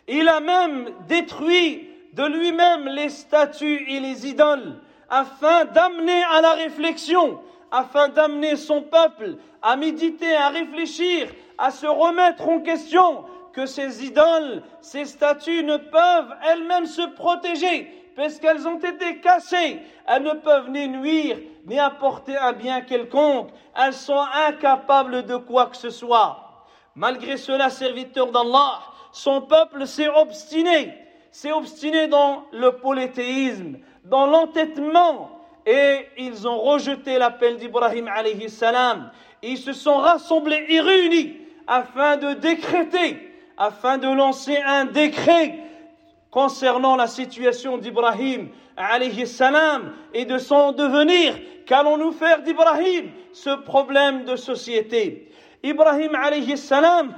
Il 0.09 0.27
a 0.29 0.41
même 0.41 0.89
détruit 1.07 1.91
de 2.15 2.25
lui-même 2.25 2.87
les 2.87 3.11
statues 3.11 3.85
et 3.87 4.01
les 4.01 4.27
idoles 4.27 4.81
afin 5.11 5.67
d'amener 5.67 6.23
à 6.33 6.41
la 6.41 6.53
réflexion, 6.53 7.39
afin 7.71 8.09
d'amener 8.09 8.57
son 8.57 8.81
peuple 8.81 9.37
à 9.61 9.77
méditer, 9.77 10.35
à 10.35 10.49
réfléchir, 10.49 11.29
à 11.59 11.71
se 11.71 11.87
remettre 11.87 12.49
en 12.49 12.61
question 12.61 13.25
que 13.53 13.67
ces 13.67 14.07
idoles, 14.07 14.63
ces 14.81 15.05
statues 15.05 15.65
ne 15.65 15.77
peuvent 15.77 16.35
elles-mêmes 16.49 16.87
se 16.87 17.03
protéger 17.15 17.91
puisqu'elles 18.17 18.67
ont 18.67 18.79
été 18.79 19.19
cassées. 19.19 19.81
Elles 20.07 20.23
ne 20.23 20.33
peuvent 20.33 20.71
ni 20.71 20.89
nuire, 20.89 21.37
ni 21.65 21.79
apporter 21.79 22.37
un 22.37 22.53
bien 22.53 22.81
quelconque. 22.83 23.51
Elles 23.77 23.95
sont 23.95 24.25
incapables 24.49 25.25
de 25.25 25.37
quoi 25.37 25.67
que 25.67 25.77
ce 25.77 25.91
soit. 25.91 26.67
Malgré 26.95 27.37
cela, 27.37 27.71
serviteur 27.71 28.31
d'Allah, 28.31 28.81
son 29.13 29.43
peuple 29.43 29.87
s'est 29.87 30.09
obstiné, 30.09 30.95
s'est 31.31 31.53
obstiné 31.53 32.07
dans 32.07 32.45
le 32.53 32.73
polythéisme, 32.73 33.79
dans 34.05 34.27
l'entêtement, 34.27 35.41
et 35.67 36.09
ils 36.19 36.47
ont 36.47 36.61
rejeté 36.61 37.19
l'appel 37.19 37.57
d'Ibrahim 37.57 38.09
alayhi 38.09 38.49
salam. 38.51 39.11
Ils 39.43 39.59
se 39.59 39.73
sont 39.73 39.97
rassemblés 39.97 40.65
et 40.69 40.81
réunis 40.81 41.37
afin 41.67 42.17
de 42.17 42.35
décréter, 42.35 43.33
afin 43.57 43.99
de 43.99 44.09
lancer 44.09 44.59
un 44.65 44.85
décret 44.85 45.59
concernant 46.35 46.97
la 46.97 47.07
situation 47.07 47.79
d'Ibrahim 47.79 48.49
salam 49.25 49.93
et 50.13 50.25
de 50.25 50.37
son 50.37 50.73
devenir. 50.73 51.39
Qu'allons-nous 51.65 52.11
faire 52.11 52.43
d'Ibrahim 52.43 53.13
Ce 53.33 53.51
problème 53.51 54.25
de 54.25 54.35
société? 54.35 55.31
Ibrahim 55.63 56.13
alayhi 56.17 56.59
salam 56.59 57.15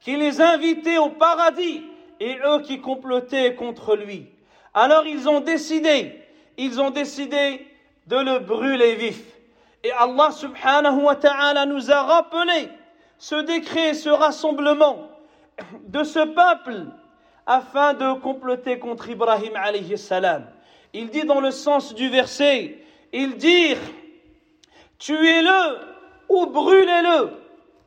qui 0.00 0.16
les 0.16 0.40
invitait 0.40 0.96
au 0.96 1.10
paradis 1.10 1.82
et 2.18 2.38
eux 2.46 2.62
qui 2.62 2.80
complotaient 2.80 3.54
contre 3.56 3.94
lui. 3.94 4.26
Alors 4.72 5.06
ils 5.06 5.28
ont 5.28 5.40
décidé, 5.40 6.18
ils 6.56 6.80
ont 6.80 6.90
décidé 6.90 7.66
de 8.06 8.16
le 8.16 8.38
brûler 8.38 8.94
vif. 8.94 9.20
Et 9.82 9.92
Allah 9.92 10.30
subhanahu 10.30 11.02
wa 11.02 11.16
ta'ala 11.16 11.66
nous 11.66 11.90
a 11.90 12.02
rappelé 12.02 12.70
ce 13.18 13.34
décret, 13.34 13.92
ce 13.92 14.08
rassemblement 14.08 15.10
de 15.88 16.02
ce 16.04 16.20
peuple 16.20 16.86
afin 17.46 17.94
de 17.94 18.20
comploter 18.20 18.78
contre 18.78 19.08
Ibrahim 19.10 19.52
alayhi 19.56 19.98
salam. 19.98 20.46
Il 20.92 21.10
dit 21.10 21.24
dans 21.24 21.40
le 21.40 21.50
sens 21.50 21.94
du 21.94 22.08
verset, 22.08 22.78
il 23.12 23.36
dit 23.36 23.74
tuez-le 24.98 25.78
ou 26.28 26.46
brûlez-le, 26.46 27.30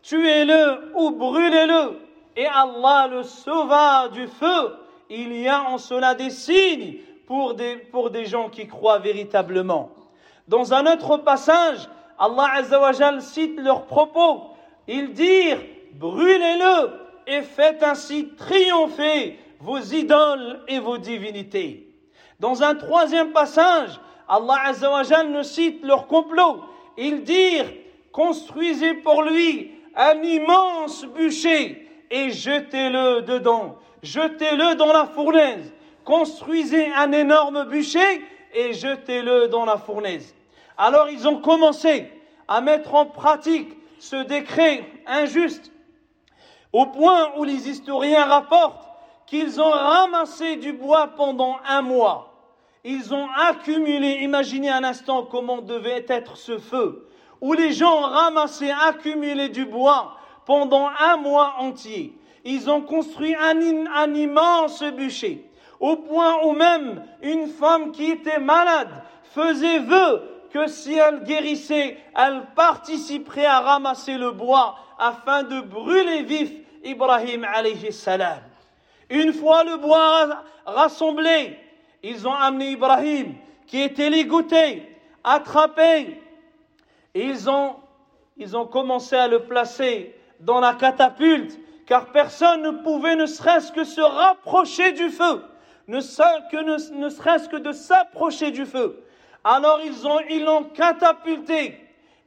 tuez-le 0.02 0.92
ou 0.96 1.12
brûlez-le, 1.12 2.00
et 2.36 2.46
Allah 2.48 3.08
le 3.10 3.24
sauva 3.24 4.10
du 4.10 4.28
feu. 4.28 4.76
Il 5.10 5.36
y 5.38 5.48
a 5.48 5.64
en 5.64 5.78
cela 5.78 6.14
des 6.16 6.30
signes 6.30 6.98
pour 7.26 7.54
des, 7.54 7.78
pour 7.78 8.10
des 8.10 8.26
gens 8.26 8.50
qui 8.50 8.68
croient 8.68 9.00
véritablement. 9.00 9.92
Dans 10.48 10.74
un 10.74 10.86
autre 10.86 11.18
passage, 11.18 11.90
Allah 12.20 12.48
Azzawajal 12.56 13.22
cite 13.22 13.60
leurs 13.60 13.86
propos. 13.86 14.52
Ils 14.88 15.14
dirent, 15.14 15.62
brûlez-le 15.94 16.92
et 17.28 17.42
faites 17.42 17.84
ainsi 17.84 18.30
triompher 18.38 19.38
vos 19.60 19.80
idoles 19.80 20.62
et 20.68 20.80
vos 20.80 20.98
divinités. 20.98 21.88
Dans 22.40 22.64
un 22.64 22.76
troisième 22.76 23.32
passage, 23.32 24.00
Allah 24.28 24.58
Azzawajal 24.66 25.30
nous 25.32 25.44
cite 25.44 25.84
leur 25.84 26.08
complot. 26.08 26.64
Ils 26.98 27.24
dirent, 27.24 27.72
construisez 28.12 28.96
pour 28.96 29.24
lui 29.24 29.72
un 29.96 30.22
immense 30.22 31.06
bûcher 31.06 31.88
et 32.12 32.32
jetez-le 32.32 33.22
dedans. 33.22 33.78
Jetez-le 34.04 34.76
dans 34.76 34.94
la 34.94 35.06
fournaise. 35.06 35.74
Construisez 36.04 36.92
un 36.96 37.12
énorme 37.12 37.66
bûcher 37.66 38.24
et 38.54 38.74
jetez-le 38.74 39.48
dans 39.48 39.66
la 39.66 39.78
fournaise. 39.78 40.36
Alors 40.78 41.10
ils 41.10 41.28
ont 41.28 41.42
commencé 41.42 42.12
à 42.48 42.62
mettre 42.62 42.94
en 42.94 43.06
pratique 43.06 43.70
ce 44.00 44.16
décret 44.16 44.84
injuste 45.08 45.72
au 46.72 46.86
point 46.86 47.32
où 47.38 47.44
les 47.44 47.68
historiens 47.68 48.26
rapportent 48.26 48.87
qu'ils 49.28 49.62
ont 49.62 49.70
ramassé 49.70 50.56
du 50.56 50.74
bois 50.74 51.10
pendant 51.16 51.58
un 51.68 51.82
mois. 51.82 52.34
Ils 52.84 53.14
ont 53.14 53.28
accumulé, 53.38 54.20
imaginez 54.22 54.70
un 54.70 54.84
instant 54.84 55.24
comment 55.24 55.62
devait 55.62 56.06
être 56.08 56.38
ce 56.38 56.58
feu, 56.58 57.10
où 57.42 57.54
les 57.54 57.74
gens 57.74 58.00
ramassaient, 58.00 58.72
accumulaient 58.72 59.50
du 59.50 59.66
bois 59.66 60.16
pendant 60.46 60.90
un 61.00 61.18
mois 61.18 61.56
entier. 61.60 62.18
ils 62.46 62.70
ont 62.70 62.82
construit 62.82 63.36
un, 63.36 63.86
un 63.94 64.14
immense 64.14 64.82
bûcher, 64.82 65.50
au 65.82 65.98
point 65.98 66.38
où 66.46 66.54
même 66.54 67.04
une 67.22 67.48
femme 67.48 67.92
qui 67.92 68.10
était 68.10 68.40
malade 68.40 69.04
faisait 69.36 69.80
vœu 69.80 70.24
que 70.54 70.68
si 70.68 70.94
elle 70.94 71.24
guérissait, 71.24 71.98
elle 72.16 72.44
participerait 72.56 73.46
à 73.46 73.60
ramasser 73.60 74.18
le 74.18 74.32
bois 74.32 74.78
afin 74.98 75.44
de 75.44 75.60
brûler 75.60 76.24
vif 76.24 76.52
Ibrahim 76.86 77.44
alayhi 77.44 77.92
salam. 77.92 78.47
Une 79.10 79.34
fois 79.34 79.64
le 79.64 79.78
bois 79.78 80.44
rassemblé, 80.66 81.58
ils 82.04 82.28
ont 82.28 82.34
amené 82.34 82.72
Ibrahim 82.72 83.36
qui 83.66 83.82
était 83.82 84.10
ligoté, 84.10 84.84
attrapé. 85.24 86.22
Et 87.14 87.24
ils 87.24 87.50
ont, 87.50 87.76
ils 88.38 88.56
ont 88.56 88.66
commencé 88.66 89.16
à 89.16 89.28
le 89.28 89.44
placer 89.44 90.16
dans 90.40 90.60
la 90.60 90.74
catapulte, 90.74 91.60
car 91.86 92.12
personne 92.12 92.62
ne 92.62 92.72
pouvait 92.72 93.16
ne 93.16 93.26
serait-ce 93.26 93.72
que 93.72 93.84
se 93.84 94.02
rapprocher 94.02 94.92
du 94.92 95.10
feu, 95.10 95.44
ne, 95.88 96.00
serait-ce 96.00 97.50
que 97.50 97.58
de 97.58 97.72
s'approcher 97.72 98.52
du 98.52 98.66
feu. 98.66 99.04
Alors 99.44 99.80
ils 99.84 99.96
ils 100.30 100.44
l'ont 100.44 100.66
catapulté. 100.66 101.80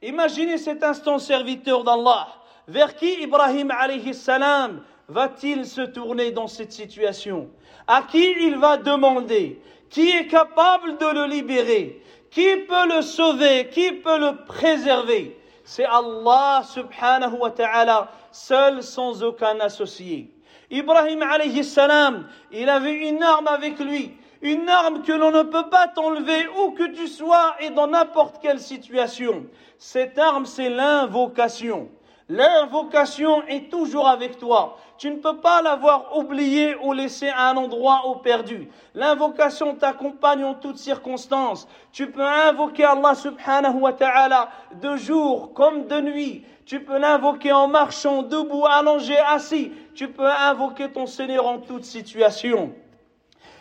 Imaginez 0.02 0.56
cet 0.56 0.82
instant 0.82 1.18
serviteur 1.18 1.84
d'Allah. 1.84 2.28
Vers 2.66 2.96
qui 2.96 3.22
Ibrahim 3.22 3.70
alayhi 3.70 4.14
salam 4.14 4.82
va-t-il 5.10 5.66
se 5.66 5.82
tourner 5.82 6.30
dans 6.30 6.46
cette 6.46 6.72
situation? 6.72 7.48
À 7.86 8.02
qui 8.02 8.32
il 8.40 8.56
va 8.56 8.76
demander? 8.76 9.60
Qui 9.88 10.08
est 10.10 10.26
capable 10.26 10.98
de 10.98 11.06
le 11.06 11.26
libérer? 11.26 12.02
Qui 12.30 12.56
peut 12.68 12.88
le 12.88 13.02
sauver? 13.02 13.68
Qui 13.68 13.92
peut 13.92 14.18
le 14.18 14.44
préserver? 14.44 15.36
C'est 15.64 15.84
Allah 15.84 16.62
subhanahu 16.64 17.38
wa 17.38 17.50
ta'ala, 17.50 18.10
seul 18.32 18.82
sans 18.82 19.22
aucun 19.22 19.58
associé. 19.60 20.30
Ibrahim 20.70 21.22
alayhi 21.22 21.64
salam, 21.64 22.28
il 22.52 22.68
avait 22.68 23.08
une 23.08 23.22
arme 23.22 23.48
avec 23.48 23.78
lui 23.80 24.14
une 24.42 24.68
arme 24.68 25.02
que 25.02 25.12
l'on 25.12 25.30
ne 25.30 25.42
peut 25.42 25.68
pas 25.68 25.88
t'enlever 25.88 26.46
où 26.58 26.70
que 26.70 26.84
tu 26.84 27.06
sois 27.08 27.56
et 27.60 27.70
dans 27.70 27.88
n'importe 27.88 28.40
quelle 28.40 28.60
situation. 28.60 29.46
Cette 29.78 30.18
arme, 30.18 30.46
c'est 30.46 30.70
l'invocation. 30.70 31.88
L'invocation 32.30 33.42
est 33.48 33.68
toujours 33.68 34.06
avec 34.06 34.38
toi. 34.38 34.78
Tu 34.98 35.10
ne 35.10 35.16
peux 35.16 35.38
pas 35.38 35.62
l'avoir 35.62 36.16
oubliée 36.16 36.76
ou 36.80 36.92
laissée 36.92 37.28
à 37.28 37.48
un 37.48 37.56
endroit 37.56 38.08
ou 38.08 38.20
perdu. 38.20 38.68
L'invocation 38.94 39.74
t'accompagne 39.74 40.44
en 40.44 40.54
toutes 40.54 40.78
circonstances. 40.78 41.66
Tu 41.90 42.08
peux 42.08 42.24
invoquer 42.24 42.84
Allah 42.84 43.16
subhanahu 43.16 43.80
wa 43.80 43.92
ta'ala 43.92 44.48
de 44.80 44.96
jour 44.96 45.52
comme 45.54 45.88
de 45.88 46.00
nuit. 46.00 46.44
Tu 46.66 46.78
peux 46.78 46.98
l'invoquer 46.98 47.50
en 47.50 47.66
marchant, 47.66 48.22
debout, 48.22 48.64
allongé, 48.64 49.18
assis. 49.18 49.72
Tu 49.96 50.06
peux 50.06 50.30
invoquer 50.30 50.88
ton 50.88 51.06
Seigneur 51.06 51.44
en 51.44 51.58
toute 51.58 51.84
situation. 51.84 52.72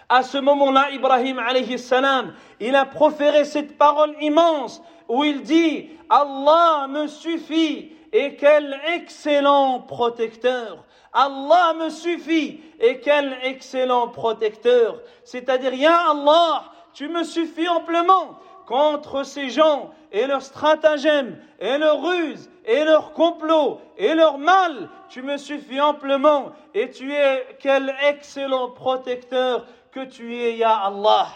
À 0.07 0.21
ce 0.21 0.37
moment-là, 0.37 0.91
Ibrahim 0.91 1.39
alayhi 1.39 1.79
salam, 1.79 2.35
il 2.59 2.75
a 2.75 2.85
proféré 2.85 3.45
cette 3.45 3.79
parole 3.79 4.15
immense 4.21 4.83
où 5.07 5.23
il 5.23 5.41
dit 5.41 5.89
Allah 6.07 6.85
me 6.87 7.07
suffit 7.07 7.93
et 8.11 8.35
quel 8.35 8.79
excellent 8.87 9.79
protecteur. 9.81 10.85
Allah 11.13 11.73
me 11.77 11.89
suffit 11.89 12.61
et 12.79 12.99
quel 12.99 13.37
excellent 13.43 14.09
protecteur. 14.09 15.01
C'est-à-dire, 15.23 15.73
Ya 15.73 16.11
Allah, 16.11 16.65
tu 16.93 17.07
me 17.07 17.23
suffis 17.23 17.67
amplement 17.67 18.39
contre 18.65 19.23
ces 19.23 19.49
gens 19.49 19.91
et 20.11 20.27
leurs 20.27 20.43
stratagèmes 20.43 21.39
et 21.59 21.77
leurs 21.77 22.01
ruses 22.01 22.49
et 22.65 22.83
leurs 22.83 23.13
complots 23.13 23.81
et 23.97 24.13
leur 24.13 24.37
mal. 24.37 24.89
Tu 25.09 25.23
me 25.23 25.37
suffis 25.37 25.81
amplement 25.81 26.51
et 26.73 26.91
tu 26.91 27.11
es 27.13 27.57
quel 27.59 27.93
excellent 28.07 28.69
protecteur 28.69 29.65
que 29.91 30.05
tu 30.05 30.35
es, 30.35 30.57
Ya 30.57 30.75
Allah. 30.75 31.27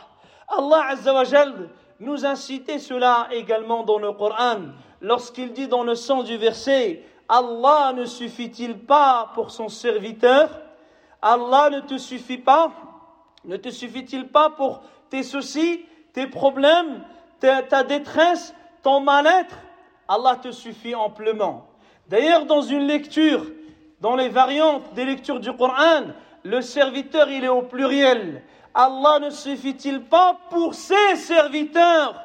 Allah 0.48 0.86
Azzawajal 0.90 1.70
nous 2.00 2.26
incitait 2.26 2.80
cela 2.80 3.28
également 3.32 3.84
dans 3.84 3.98
le 3.98 4.12
Coran, 4.12 4.60
lorsqu'il 5.04 5.54
dit 5.54 5.68
dans 5.68 5.84
le 5.84 5.94
sens 5.94 6.24
du 6.24 6.38
verset, 6.38 7.04
Allah 7.30 7.94
ne 7.96 8.06
suffit-il 8.06 8.80
pas 8.80 9.32
pour 9.36 9.52
son 9.52 9.70
serviteur? 9.70 10.50
Allah 11.22 11.70
ne 11.70 11.82
te 11.82 11.98
suffit 11.98 12.40
pas? 12.40 12.72
Ne 13.46 13.58
te 13.58 13.70
suffit-il 13.70 14.30
pas 14.30 14.50
pour 14.50 14.82
tes 15.10 15.22
soucis, 15.22 15.86
tes 16.14 16.28
problèmes, 16.28 17.04
ta, 17.40 17.62
ta 17.62 17.84
détresse, 17.84 18.56
ton 18.82 19.02
mal-être? 19.02 19.56
Allah 20.08 20.38
te 20.42 20.52
suffit 20.52 20.96
amplement. 20.96 21.68
D'ailleurs, 22.08 22.46
dans 22.46 22.62
une 22.62 22.88
lecture, 22.88 23.46
dans 24.02 24.16
les 24.16 24.30
variantes 24.30 24.94
des 24.94 25.06
lectures 25.06 25.40
du 25.40 25.52
Coran, 25.54 26.04
le 26.44 26.62
serviteur, 26.62 27.30
il 27.30 27.44
est 27.44 27.50
au 27.50 27.62
pluriel. 27.62 28.44
Allah 28.74 29.20
ne 29.20 29.30
suffit-il 29.30 30.02
pas 30.02 30.38
pour 30.50 30.74
ses 30.74 31.16
serviteurs? 31.16 32.23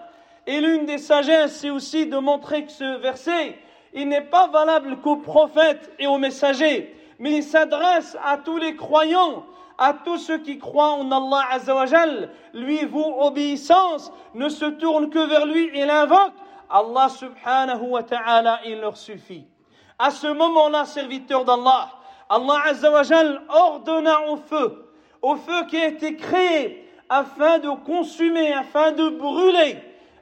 Et 0.48 0.62
l'une 0.62 0.86
des 0.86 0.96
sagesses, 0.96 1.56
c'est 1.56 1.68
aussi 1.68 2.06
de 2.06 2.16
montrer 2.16 2.64
que 2.64 2.72
ce 2.72 2.96
verset, 3.00 3.58
il 3.92 4.08
n'est 4.08 4.22
pas 4.22 4.46
valable 4.46 4.96
qu'aux 5.02 5.18
prophètes 5.18 5.92
et 5.98 6.06
aux 6.06 6.16
messagers, 6.16 6.96
mais 7.18 7.32
il 7.32 7.42
s'adresse 7.42 8.16
à 8.24 8.38
tous 8.38 8.56
les 8.56 8.74
croyants, 8.74 9.44
à 9.76 9.92
tous 9.92 10.16
ceux 10.16 10.38
qui 10.38 10.58
croient 10.58 10.92
en 10.92 11.12
Allah 11.12 11.44
Azzawajal. 11.50 12.30
Lui 12.54 12.86
vous 12.86 13.14
obéissance, 13.18 14.10
ne 14.32 14.48
se 14.48 14.64
tourne 14.64 15.10
que 15.10 15.18
vers 15.18 15.44
lui 15.44 15.68
et 15.74 15.84
l'invoque. 15.84 16.32
Allah 16.70 17.10
subhanahu 17.10 17.82
wa 17.82 18.02
ta'ala, 18.02 18.60
il 18.64 18.80
leur 18.80 18.96
suffit. 18.96 19.44
À 19.98 20.10
ce 20.10 20.28
moment-là, 20.28 20.86
serviteur 20.86 21.44
d'Allah, 21.44 21.90
Allah 22.30 22.62
Azzawajal 22.68 23.42
ordonna 23.50 24.22
au 24.30 24.38
feu, 24.38 24.92
au 25.20 25.36
feu 25.36 25.66
qui 25.68 25.76
a 25.76 25.88
été 25.88 26.16
créé 26.16 26.88
afin 27.10 27.58
de 27.58 27.68
consumer, 27.84 28.54
afin 28.54 28.92
de 28.92 29.10
brûler. 29.10 29.76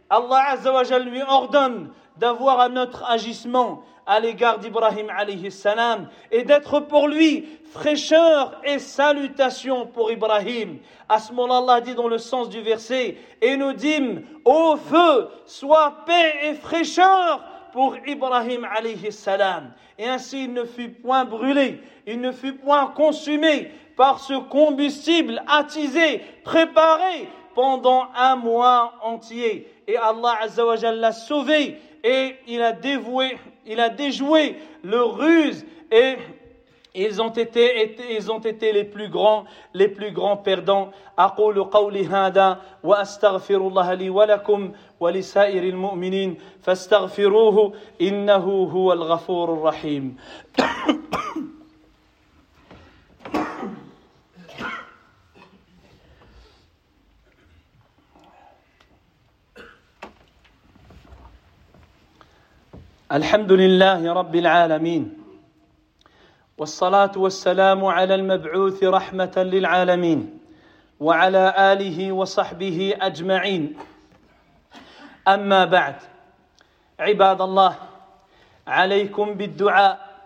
Allah 0.09 0.51
Azzawajal 0.51 1.05
lui 1.05 1.23
ordonne 1.23 1.90
d'avoir 2.16 2.61
un 2.61 2.77
autre 2.77 3.05
agissement 3.09 3.83
à 4.07 4.21
l'égard 4.21 4.59
d'Ibrahim 4.59 5.11
alayhi 5.11 5.51
salam 5.51 6.09
et 6.31 6.45
d'être 6.45 6.81
pour 6.81 7.09
lui 7.09 7.47
fraîcheur 7.73 8.61
et 8.64 8.79
salutation 8.79 9.87
pour 9.87 10.12
Ibrahim. 10.12 10.79
À 11.09 11.19
ce 11.19 11.33
moment-là, 11.33 11.59
Allah 11.59 11.81
dit 11.81 11.95
dans 11.95 12.09
le 12.09 12.19
sens 12.19 12.49
du 12.49 12.61
verset, 12.61 13.16
et 13.42 13.57
nous 13.57 13.73
dîmes, 13.73 14.23
au 14.45 14.77
feu, 14.77 15.29
soit 15.45 16.05
paix 16.07 16.35
et 16.45 16.55
fraîcheur 16.55 17.42
pour 17.73 17.97
Ibrahim 18.07 18.66
alayhi 18.77 19.11
salam. 19.11 19.73
Et 19.99 20.09
ainsi 20.09 20.45
il 20.45 20.53
ne 20.53 20.64
fut 20.64 20.88
point 20.88 21.25
brûlé, 21.25 21.81
il 22.07 22.21
ne 22.21 22.33
fut 22.33 22.55
point 22.55 22.87
consumé 22.88 23.73
par 23.97 24.21
ce 24.21 24.35
combustible 24.35 25.42
attisé, 25.49 26.23
préparé 26.45 27.29
pendant 27.55 28.07
un 28.14 28.37
mois 28.37 28.95
entier 29.03 29.66
Et 29.88 29.98
Allah 29.98 30.38
Azzawajal 30.42 31.00
l'a 31.00 31.12
sauvé 31.12 31.78
et 32.04 32.36
il 32.48 32.62
a 32.62 32.72
dévoué, 32.72 33.38
il 33.66 33.80
a 33.80 33.90
déjoué 33.90 34.56
le 34.84 35.04
ruse 35.04 35.66
et 35.92 36.16
ils 36.94 37.22
ont 37.22 37.30
été, 37.30 37.96
ils 38.10 38.32
ont 38.32 38.40
été 38.40 38.74
les 38.74 38.84
plus 38.84 39.10
grands, 39.10 39.46
les 39.74 39.88
plus 39.88 40.12
grands 40.12 40.38
perdants. 40.38 40.92
أقول 41.20 41.64
قولي 41.64 42.08
هذا 42.08 42.62
وأستغفر 42.84 43.68
الله 43.68 43.94
لي 43.94 44.10
ولكم 44.10 44.72
ولسائر 45.00 45.64
المؤمنين 45.64 46.38
فاستغفروه 46.62 47.74
إنه 48.02 48.46
هو 48.72 48.94
الغفور 48.94 49.54
الرحيم. 49.54 50.18
الحمد 63.12 63.53
لله 63.53 64.12
رب 64.12 64.35
العالمين 64.35 65.19
والصلاة 66.59 67.12
والسلام 67.16 67.85
على 67.85 68.14
المبعوث 68.14 68.85
رحمة 68.85 69.33
للعالمين 69.37 70.38
وعلى 71.01 71.55
آله 71.73 72.12
وصحبه 72.12 72.95
أجمعين. 73.01 73.77
أما 75.29 75.64
بعد 75.64 75.95
عباد 76.99 77.40
الله 77.40 77.75
عليكم 78.66 79.35
بالدعاء 79.35 80.19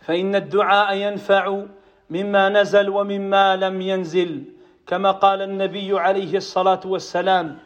فإن 0.00 0.34
الدعاء 0.34 0.94
ينفع 0.94 1.62
مما 2.10 2.48
نزل 2.48 2.88
ومما 2.88 3.56
لم 3.56 3.80
ينزل 3.80 4.44
كما 4.86 5.10
قال 5.10 5.42
النبي 5.42 5.98
عليه 5.98 6.36
الصلاة 6.36 6.80
والسلام 6.86 7.58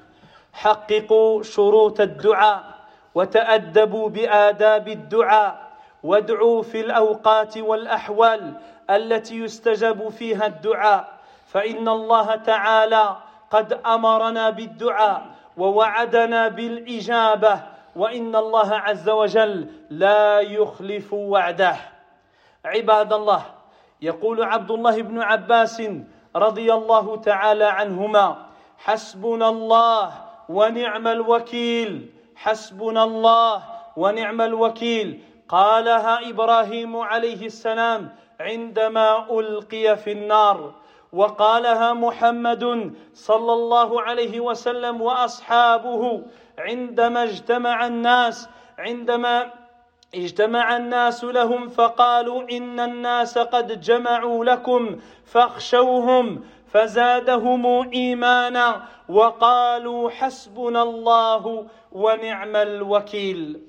حققوا 0.53 1.43
شروط 1.43 2.01
الدعاء. 2.01 2.78
وتأدبوا 3.19 4.09
بآداب 4.09 4.89
الدعاء 4.89 5.69
وادعوا 6.03 6.63
في 6.63 6.81
الأوقات 6.81 7.59
والأحوال 7.59 8.55
التي 8.91 9.41
يستجاب 9.43 10.09
فيها 10.09 10.47
الدعاء. 10.47 11.19
فإن 11.47 11.89
الله 11.89 12.37
تعالى 12.37 13.17
قد 13.51 13.73
أمرنا 13.73 14.51
بالدعاء 14.51 15.27
ووعدنا 15.57 16.49
بالإجابة. 16.49 17.61
وإن 17.97 18.37
الله 18.37 18.75
عز 18.75 19.09
وجل 19.09 19.67
لا 19.91 20.41
يخلف 20.41 21.13
وعده. 21.13 21.77
عباد 22.65 23.13
الله 23.13 23.43
يقول 24.03 24.43
عبد 24.43 24.71
الله 24.71 25.03
بن 25.03 25.23
عباس 25.23 25.83
رضي 26.37 26.73
الله 26.73 27.17
تعالى 27.17 27.65
عنهما 27.65 28.47
حسبنا 28.79 29.49
الله 29.49 30.13
ونعم 30.49 31.07
الوكيل. 31.07 32.18
حسبنا 32.39 33.05
الله 33.05 33.63
ونعم 33.97 34.41
الوكيل. 34.41 35.21
قالها 35.49 36.31
إبراهيم 36.31 36.97
عليه 36.97 37.47
السلام 37.47 38.09
عندما 38.41 39.27
ألقي 39.31 39.97
في 39.97 40.13
النار. 40.13 40.75
وقالها 41.13 41.93
محمد 41.93 42.93
صلى 43.15 43.53
الله 43.53 44.03
عليه 44.03 44.41
وسلم 44.41 45.01
وأصحابه 45.01 46.23
عندما 46.59 47.23
اجتمع 47.23 47.87
الناس 47.87 48.49
عندما 48.79 49.51
اجتمع 50.15 50.77
الناس 50.77 51.25
لهم 51.25 51.69
فقالوا 51.69 52.43
إن 52.51 52.81
الناس 52.81 53.39
قد 53.39 53.81
جمعوا 53.81 54.45
لكم 54.45 54.99
فاخشوهم 55.25 56.45
فزادهم 56.73 57.91
إيمانا 57.93 58.83
وقالوا 59.09 60.11
حسبنا 60.11 60.83
الله 60.83 61.67
ونعم 61.93 62.57
الوكيل. 62.57 63.61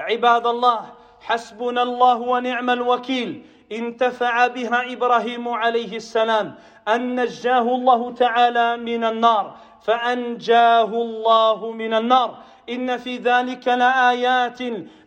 عباد 0.00 0.46
الله 0.46 0.80
حسبنا 1.20 1.82
الله 1.82 2.16
ونعم 2.16 2.70
الوكيل. 2.70 3.46
انتفع 3.72 4.46
بها 4.46 4.92
إبراهيم 4.92 5.48
عليه 5.48 5.96
السلام. 5.96 6.54
ان 6.88 7.20
نجاه 7.20 7.62
الله 7.62 8.12
تعالى 8.12 8.76
من 8.76 9.04
النار 9.04 9.56
فأنجاه 9.82 10.84
الله 10.84 11.70
من 11.70 11.94
النار. 11.94 12.38
إن 12.68 12.96
في 12.96 13.16
ذلك 13.16 13.68
لآيات 13.68 14.58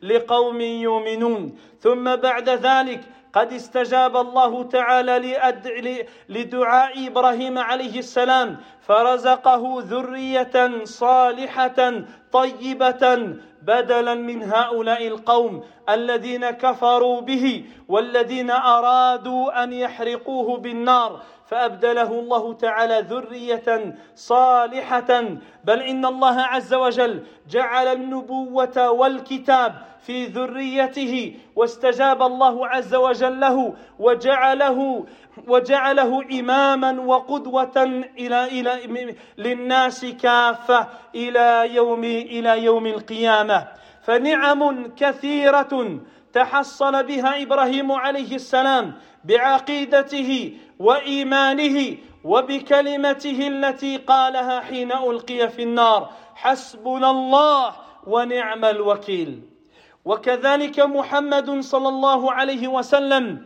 لقوم 0.01 0.61
يؤمنون. 0.61 1.57
ثم 1.79 2.15
بعد 2.15 2.49
ذلك 2.49 3.01
قد 3.35 3.53
استجاب 3.53 4.17
الله 4.17 4.63
تعالى 4.63 5.37
لدعاء 6.29 7.07
إبراهيم 7.07 7.57
عليه 7.57 7.99
السلام 7.99 8.57
فرزقه 8.81 9.63
ذرية 9.79 10.83
صالحة 10.83 11.79
طيبة 12.31 13.03
بدلا 13.61 14.13
من 14.13 14.43
هؤلاء 14.43 15.07
القوم. 15.07 15.63
الذين 15.89 16.49
كفروا 16.49 17.21
به 17.21 17.65
والذين 17.87 18.51
أرادوا 18.51 19.63
أن 19.63 19.73
يحرقوه 19.73 20.57
بالنار 20.57 21.21
فأبدله 21.45 22.19
الله 22.19 22.53
تعالى 22.53 23.05
ذرية 23.09 23.95
صالحة. 24.15 25.23
بل 25.63 25.81
إن 25.81 26.05
الله 26.05 26.41
عز 26.41 26.73
وجل 26.73 27.23
جعل 27.49 27.87
النبوة 27.87 28.89
والكتاب 28.91 29.75
في 30.05 30.25
ذريته 30.25 31.35
واستجاب 31.55 32.21
الله 32.21 32.67
عز 32.67 32.95
وجل 32.95 33.39
له 33.39 33.73
وجعله 33.99 35.05
وجعله 35.47 36.39
إماما 36.39 37.01
وقدوة 37.01 38.03
إلى 38.17 38.45
إلى 38.45 39.15
للناس 39.37 40.05
كافة 40.05 40.87
إلى 41.15 41.75
يوم 41.75 42.03
إلى 42.03 42.63
يوم 42.63 42.85
القيامة. 42.87 43.67
فنعم 44.05 44.91
كثيرة 44.95 45.99
تحصل 46.33 47.03
بها 47.03 47.41
إبراهيم 47.43 47.91
عليه 47.91 48.35
السلام 48.35 48.93
بعقيدته 49.23 50.57
وإيمانه 50.79 51.97
وبكلمته 52.23 53.47
التي 53.47 53.97
قالها 53.97 54.59
حين 54.59 54.91
ألقي 54.91 55.49
في 55.49 55.63
النار 55.63 56.09
حسبنا 56.35 57.09
الله 57.11 57.75
ونعم 58.07 58.65
الوكيل. 58.65 59.41
وكذلك 60.05 60.79
محمد 60.79 61.59
صلى 61.59 61.89
الله 61.89 62.31
عليه 62.31 62.67
وسلم 62.67 63.45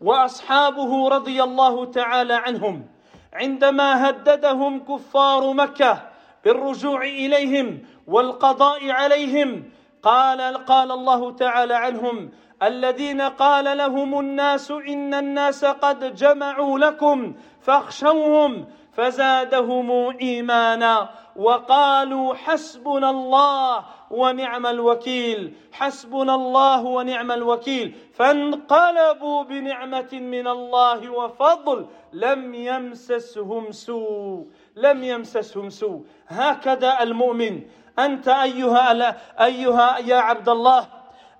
وأصحابه 0.00 1.08
رضي 1.08 1.42
الله 1.42 1.84
تعالى 1.84 2.34
عنهم 2.34 2.86
عندما 3.32 4.10
هددهم 4.10 4.84
كفار 4.84 5.52
مكة 5.52 6.02
بالرجوع 6.44 7.02
إليهم 7.02 7.82
والقضاء 8.06 8.90
عليهم. 8.90 9.70
قال 10.02 10.40
قال 10.64 10.92
الله 10.92 11.30
تعالى 11.30 11.74
عنهم 11.74 12.30
الذين 12.62 13.20
قال 13.20 13.78
لهم 13.78 14.20
الناس 14.20 14.70
إن 14.70 15.14
الناس 15.14 15.64
قد 15.64 16.14
جمعوا 16.14 16.78
لكم 16.78 17.34
فاخشوهم 17.60 18.66
فزادهم 18.92 20.16
إيمانا 20.20 21.08
وقالوا 21.36 22.34
حسبنا 22.34 23.10
الله 23.10 23.84
ونعم 24.10 24.66
الوكيل 24.66 25.54
حسبنا 25.72 26.34
الله 26.34 26.84
ونعم 26.84 27.32
الوكيل 27.32 27.94
فانقلبوا 28.14 29.42
بنعمة 29.42 30.08
من 30.12 30.48
الله 30.48 31.10
وفضل 31.10 31.86
لم 32.12 32.54
يمسسهم 32.54 33.72
سوء 33.72 34.46
لم 34.76 35.04
يمسسهم 35.04 35.68
سوء. 35.70 36.04
هكذا 36.28 37.02
المؤمن 37.02 37.60
أنت 37.98 38.28
أيها 38.28 39.16
أيها 39.40 39.98
يا 39.98 40.16
عبد 40.16 40.48
الله 40.48 40.86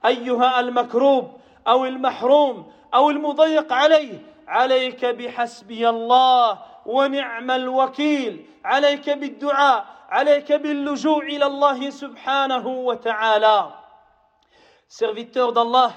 أيها 0.07 0.61
المكروب 0.61 1.31
أو 1.69 1.85
المحروم 1.85 2.73
أو 2.95 3.11
المضيق 3.11 3.73
عليه 3.73 4.19
عليك 4.49 5.05
بحسبي 5.05 5.89
الله 5.89 6.59
ونعم 6.87 7.51
الوكيل 7.51 8.47
عليك 8.65 9.11
بالدعاء 9.11 9.85
عليك 10.11 10.53
باللجوء 10.53 11.23
إلى 11.23 11.47
الله 11.47 11.91
سبحانه 11.91 12.67
وتعالى. 12.67 13.71
Serviteur 14.89 15.53
d'Allah 15.53 15.93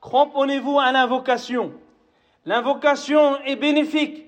cramponnez-vous 0.00 0.78
à 0.78 0.92
l'invocation. 0.92 1.72
L'invocation 2.44 3.38
est 3.42 3.56
bénéfique 3.56 4.26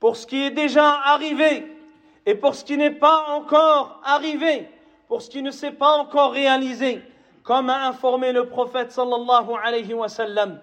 pour 0.00 0.16
ce 0.16 0.26
qui 0.26 0.42
est 0.42 0.50
déjà 0.50 1.00
arrivé 1.04 1.76
et 2.24 2.34
pour 2.34 2.54
ce 2.54 2.64
qui 2.64 2.76
n'est 2.76 2.90
pas 2.90 3.26
encore 3.28 4.00
arrivé. 4.04 4.68
Pour 5.08 5.22
ce 5.22 5.30
qui 5.30 5.42
ne 5.42 5.50
s'est 5.50 5.72
pas 5.72 5.96
encore 5.96 6.32
réalisé, 6.32 7.02
comme 7.42 7.70
a 7.70 7.88
informé 7.88 8.32
le 8.32 8.46
prophète 8.46 8.92
sallallahu 8.92 9.48
alayhi 9.64 9.94
wa 9.94 10.08
sallam. 10.08 10.60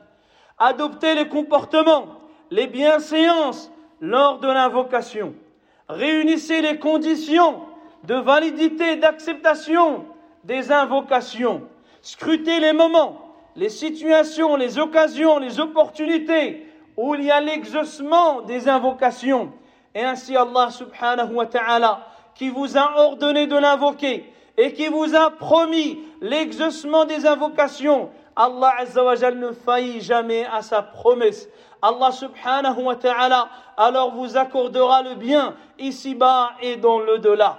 Adoptez 0.60 1.16
les 1.16 1.28
comportements, 1.28 2.06
les 2.52 2.68
bienséances 2.68 3.72
lors 4.00 4.40
de 4.40 4.48
l'invocation. 4.48 5.34
Réunissez 5.90 6.62
les 6.62 6.78
conditions 6.78 7.62
de 8.04 8.16
validité 8.16 8.94
et 8.94 8.96
d'acceptation 8.98 10.06
des 10.44 10.72
invocations. 10.72 11.64
Scrutez 12.04 12.60
les 12.60 12.74
moments, 12.74 13.36
les 13.56 13.70
situations, 13.70 14.56
les 14.56 14.78
occasions, 14.78 15.40
les 15.40 15.60
opportunités 15.60 16.72
où 16.98 17.16
il 17.16 17.24
y 17.24 17.32
a 17.32 17.42
l'exaucement 17.42 18.42
des 18.42 18.70
invocations. 18.70 19.52
Et 19.96 20.04
ainsi 20.04 20.36
Allah 20.38 20.70
subhanahu 20.70 21.34
wa 21.34 21.48
ta'ala, 21.48 22.08
qui 22.36 22.50
vous 22.50 22.78
a 22.78 22.98
ordonné 22.98 23.48
de 23.48 23.56
l'invoquer 23.56 24.32
et 24.58 24.74
qui 24.74 24.88
vous 24.88 25.16
a 25.16 25.32
promis 25.32 26.00
l'exaucement 26.22 27.06
des 27.06 27.26
invocations, 27.26 28.10
Allah 28.36 28.74
azza 28.80 29.04
wa 29.04 29.16
ne 29.32 29.52
faillit 29.52 30.02
jamais 30.02 30.46
à 30.46 30.62
sa 30.62 30.82
promesse. 30.82 31.48
Allah 31.82 32.12
subhanahu 32.12 32.84
wa 32.84 32.96
ta'ala 32.96 33.50
alors 33.78 34.12
vous 34.12 34.38
accordera 34.38 35.02
le 35.04 35.16
bien 35.16 35.56
ici-bas 35.78 36.52
et 36.62 36.78
dans 36.78 37.00
le 37.00 37.20
delà. 37.20 37.58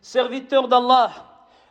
Serviteur 0.00 0.68
d'Allah, 0.68 1.10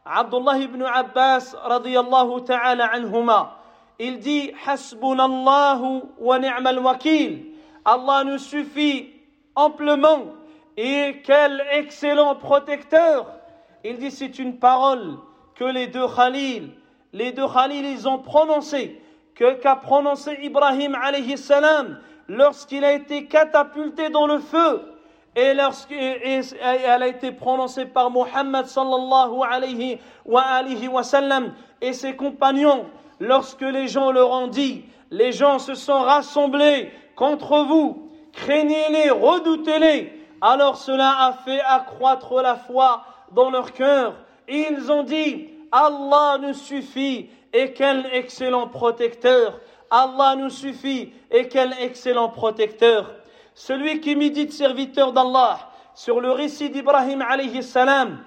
Abdullah 0.06 0.58
ibn 0.58 0.84
Abbas 0.84 1.56
radiyallahu 1.64 2.44
ta'ala 2.44 2.88
anhuma, 2.88 3.58
il 4.00 4.20
dit 4.20 4.52
Hasbunallahu 4.66 6.02
wa 6.18 6.40
ni'mal 6.40 6.80
wakil. 6.80 7.46
Allah 7.86 8.24
nous 8.24 8.38
suffit 8.38 9.14
amplement 9.56 10.26
et 10.76 11.22
quel 11.24 11.64
excellent 11.72 12.36
protecteur. 12.36 13.28
Il 13.84 13.98
dit 13.98 14.12
c'est 14.12 14.40
une 14.40 14.60
parole 14.60 15.18
que 15.56 15.66
les 15.66 15.88
deux 15.88 16.08
Khalil, 16.08 16.70
les 17.12 17.32
deux 17.32 17.48
Khalil 17.48 17.86
ils 17.86 18.08
ont 18.08 18.20
prononcée, 18.20 19.02
que 19.36 19.56
qu'a 19.56 19.76
prononcé 19.76 20.38
Ibrahim 20.42 20.96
alayhi 20.96 21.38
salam 21.38 22.00
lorsqu'il 22.28 22.86
a 22.86 22.94
été 22.94 23.26
catapulté 23.26 24.10
dans 24.10 24.26
le 24.26 24.40
feu 24.40 24.82
et 25.36 25.54
lorsqu'elle 25.54 27.04
a 27.04 27.08
été 27.08 27.32
prononcée 27.32 27.86
par 27.86 28.10
Muhammad 28.10 28.68
sallallahu 28.68 29.42
alayhi 29.50 30.00
wa 30.26 30.42
alihi 30.42 30.88
wa 30.88 31.04
sallam 31.04 31.54
et 31.82 31.94
ses 31.94 32.16
compagnons. 32.16 32.86
Lorsque 33.20 33.62
les 33.62 33.88
gens 33.88 34.12
leur 34.12 34.32
ont 34.32 34.48
dit 34.48 34.86
les 35.12 35.32
gens 35.32 35.60
se 35.60 35.76
sont 35.76 36.00
rassemblés 36.00 36.92
contre 37.16 37.64
vous 37.64 38.10
craignez-les 38.32 39.10
redoutez-les. 39.10 40.20
Alors 40.42 40.78
cela 40.78 41.16
a 41.20 41.34
fait 41.34 41.62
accroître 41.62 42.42
la 42.42 42.56
foi 42.56 43.04
dans 43.34 43.50
leur 43.50 43.74
cœur 43.74 44.16
ils 44.48 44.92
ont 44.92 45.04
dit 45.04 45.50
Allah 45.72 46.38
nous 46.42 46.54
suffit 46.54 47.30
et 47.52 47.74
quel 47.74 48.08
excellent 48.12 48.68
protecteur 48.68 49.60
Allah 49.90 50.36
nous 50.36 50.50
suffit 50.50 51.14
et 51.32 51.48
quel 51.48 51.74
excellent 51.80 52.30
protecteur 52.30 53.14
celui 53.56 54.02
qui 54.02 54.16
médite 54.16 54.52
serviteur 54.52 55.14
d'Allah 55.14 55.60
sur 55.94 56.20
le 56.20 56.32
récit 56.32 56.72
d'Ibrahim 56.72 57.22
alayhi 57.22 57.62
salam, 57.62 58.18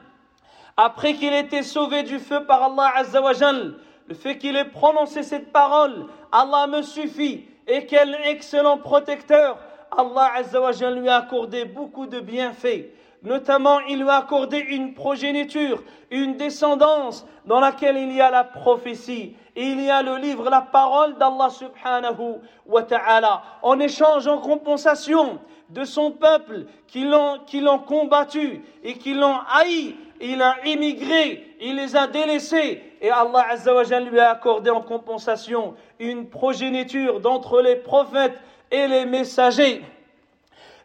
après 0.77 1.15
qu'il 1.15 1.33
ait 1.33 1.41
été 1.41 1.65
sauvé 1.65 2.05
du 2.05 2.21
feu 2.21 2.45
par 2.45 2.63
Allah 2.63 2.93
azawajal, 2.95 3.75
le 4.09 4.15
fait 4.15 4.39
qu'il 4.39 4.57
ait 4.57 4.67
prononcé 4.67 5.25
cette 5.25 5.53
parole, 5.53 6.07
Allah 6.31 6.69
me 6.69 6.83
suffit 6.83 7.45
et 7.67 7.87
quel 7.87 8.17
excellent 8.25 8.79
protecteur. 8.79 9.59
Allah 9.97 10.33
Azzawajal 10.37 11.01
lui 11.01 11.09
a 11.09 11.17
accordé 11.17 11.65
beaucoup 11.65 12.07
de 12.07 12.21
bienfaits. 12.21 12.91
Notamment, 13.27 13.81
il 13.81 13.99
lui 14.03 14.09
a 14.09 14.19
accordé 14.19 14.59
une 14.59 14.95
progéniture, 14.95 15.83
une 16.13 16.37
descendance 16.37 17.27
dans 17.45 17.59
laquelle 17.59 17.97
il 17.97 18.13
y 18.13 18.21
a 18.21 18.31
la 18.31 18.45
prophétie. 18.45 19.35
il 19.57 19.81
y 19.81 19.91
a 19.91 20.01
le 20.01 20.17
livre, 20.17 20.49
la 20.49 20.61
parole 20.61 21.17
d'Allah 21.19 21.51
subhanahu 21.51 22.37
wa 22.67 22.83
ta'ala. 22.85 23.43
En 23.63 23.81
échange, 23.81 24.29
en 24.29 24.39
compensation 24.39 25.41
de 25.71 25.83
son 25.83 26.13
peuple 26.13 26.67
qui 26.87 27.05
l'ont 27.05 27.79
combattu 27.81 28.63
et 28.85 28.95
qui 28.95 29.13
l'ont 29.15 29.39
haï, 29.53 29.97
il 30.21 30.41
a 30.41 30.65
immigré, 30.65 31.57
il 31.61 31.75
les 31.75 31.97
a 31.97 32.07
délaissés. 32.07 32.81
Et 33.01 33.11
Allah 33.11 33.45
Azzawajal 33.51 34.05
lui 34.05 34.21
a 34.21 34.31
accordé 34.31 34.71
en 34.71 34.83
compensation 34.83 35.75
une 35.99 36.29
progéniture 36.29 37.19
d'entre 37.19 37.61
les 37.61 37.75
prophètes 37.75 38.39
et 38.71 38.87
les 38.87 39.05
messagers. 39.05 39.83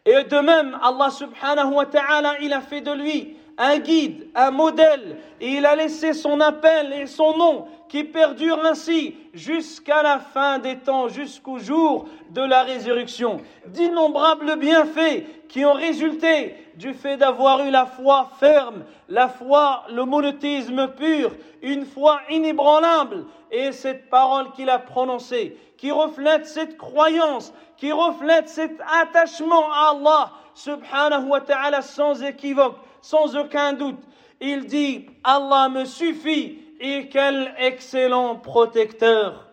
Et 0.05 0.23
de 0.23 0.39
même, 0.39 0.77
Allah 0.81 1.09
subhanahu 1.11 1.73
wa 1.73 1.85
ta'ala, 1.85 2.35
il 2.41 2.53
a 2.53 2.61
fait 2.61 2.81
de 2.81 2.91
lui 2.91 3.37
un 3.61 3.77
guide, 3.77 4.27
un 4.33 4.49
modèle, 4.49 5.17
et 5.39 5.49
il 5.49 5.65
a 5.67 5.75
laissé 5.75 6.13
son 6.13 6.41
appel 6.41 6.93
et 6.93 7.05
son 7.05 7.37
nom 7.37 7.67
qui 7.89 8.03
perdure 8.03 8.65
ainsi 8.65 9.15
jusqu'à 9.35 10.01
la 10.01 10.17
fin 10.17 10.57
des 10.57 10.77
temps, 10.77 11.09
jusqu'au 11.09 11.59
jour 11.59 12.05
de 12.31 12.41
la 12.41 12.63
résurrection. 12.63 13.37
D'innombrables 13.67 14.57
bienfaits 14.57 15.47
qui 15.47 15.63
ont 15.63 15.73
résulté 15.73 16.55
du 16.75 16.93
fait 16.95 17.17
d'avoir 17.17 17.63
eu 17.63 17.69
la 17.69 17.85
foi 17.85 18.31
ferme, 18.39 18.83
la 19.09 19.27
foi, 19.27 19.83
le 19.91 20.05
monothéisme 20.05 20.87
pur, 20.97 21.31
une 21.61 21.85
foi 21.85 22.21
inébranlable, 22.31 23.25
et 23.51 23.71
cette 23.73 24.09
parole 24.09 24.51
qu'il 24.53 24.71
a 24.71 24.79
prononcée, 24.79 25.55
qui 25.77 25.91
reflète 25.91 26.47
cette 26.47 26.77
croyance, 26.77 27.53
qui 27.77 27.91
reflète 27.91 28.49
cet 28.49 28.81
attachement 29.01 29.71
à 29.71 29.91
Allah, 29.91 30.31
subhanahu 30.55 31.27
wa 31.27 31.41
ta'ala, 31.41 31.83
sans 31.83 32.23
équivoque, 32.23 32.77
sans 33.01 33.35
aucun 33.35 33.73
doute. 33.73 33.99
Il 34.39 34.65
dit, 34.65 35.07
Allah 35.23 35.69
me 35.69 35.85
suffit 35.85 36.59
et 36.79 37.09
quel 37.09 37.53
excellent 37.59 38.35
protecteur. 38.35 39.47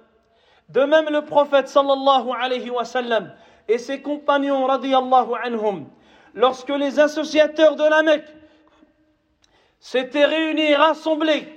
De 0.69 0.81
même, 0.81 1.09
le 1.11 1.25
prophète 1.25 1.69
sallallahu 1.69 2.29
et 3.69 3.79
ses 3.79 4.01
compagnons 4.01 4.67
anhum, 4.69 5.87
lorsque 6.35 6.71
les 6.71 6.99
associateurs 6.99 7.77
de 7.77 7.85
la 7.85 8.03
Mecque 8.03 8.35
s'étaient 9.81 10.25
réunis, 10.25 10.75
rassemblés, 10.75 11.55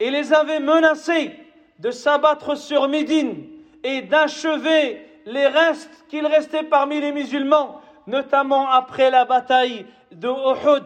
et 0.00 0.10
les 0.10 0.32
avaient 0.32 0.60
menacés 0.60 1.32
de 1.78 1.90
s'abattre 1.90 2.56
sur 2.56 2.88
Médine 2.88 3.46
et 3.82 4.02
d'achever 4.02 5.06
les 5.26 5.46
restes 5.46 6.04
qu'il 6.08 6.26
restait 6.26 6.62
parmi 6.62 7.00
les 7.00 7.12
musulmans, 7.12 7.80
notamment 8.06 8.68
après 8.70 9.10
la 9.10 9.24
bataille 9.24 9.86
de 10.12 10.28
Uhud, 10.28 10.84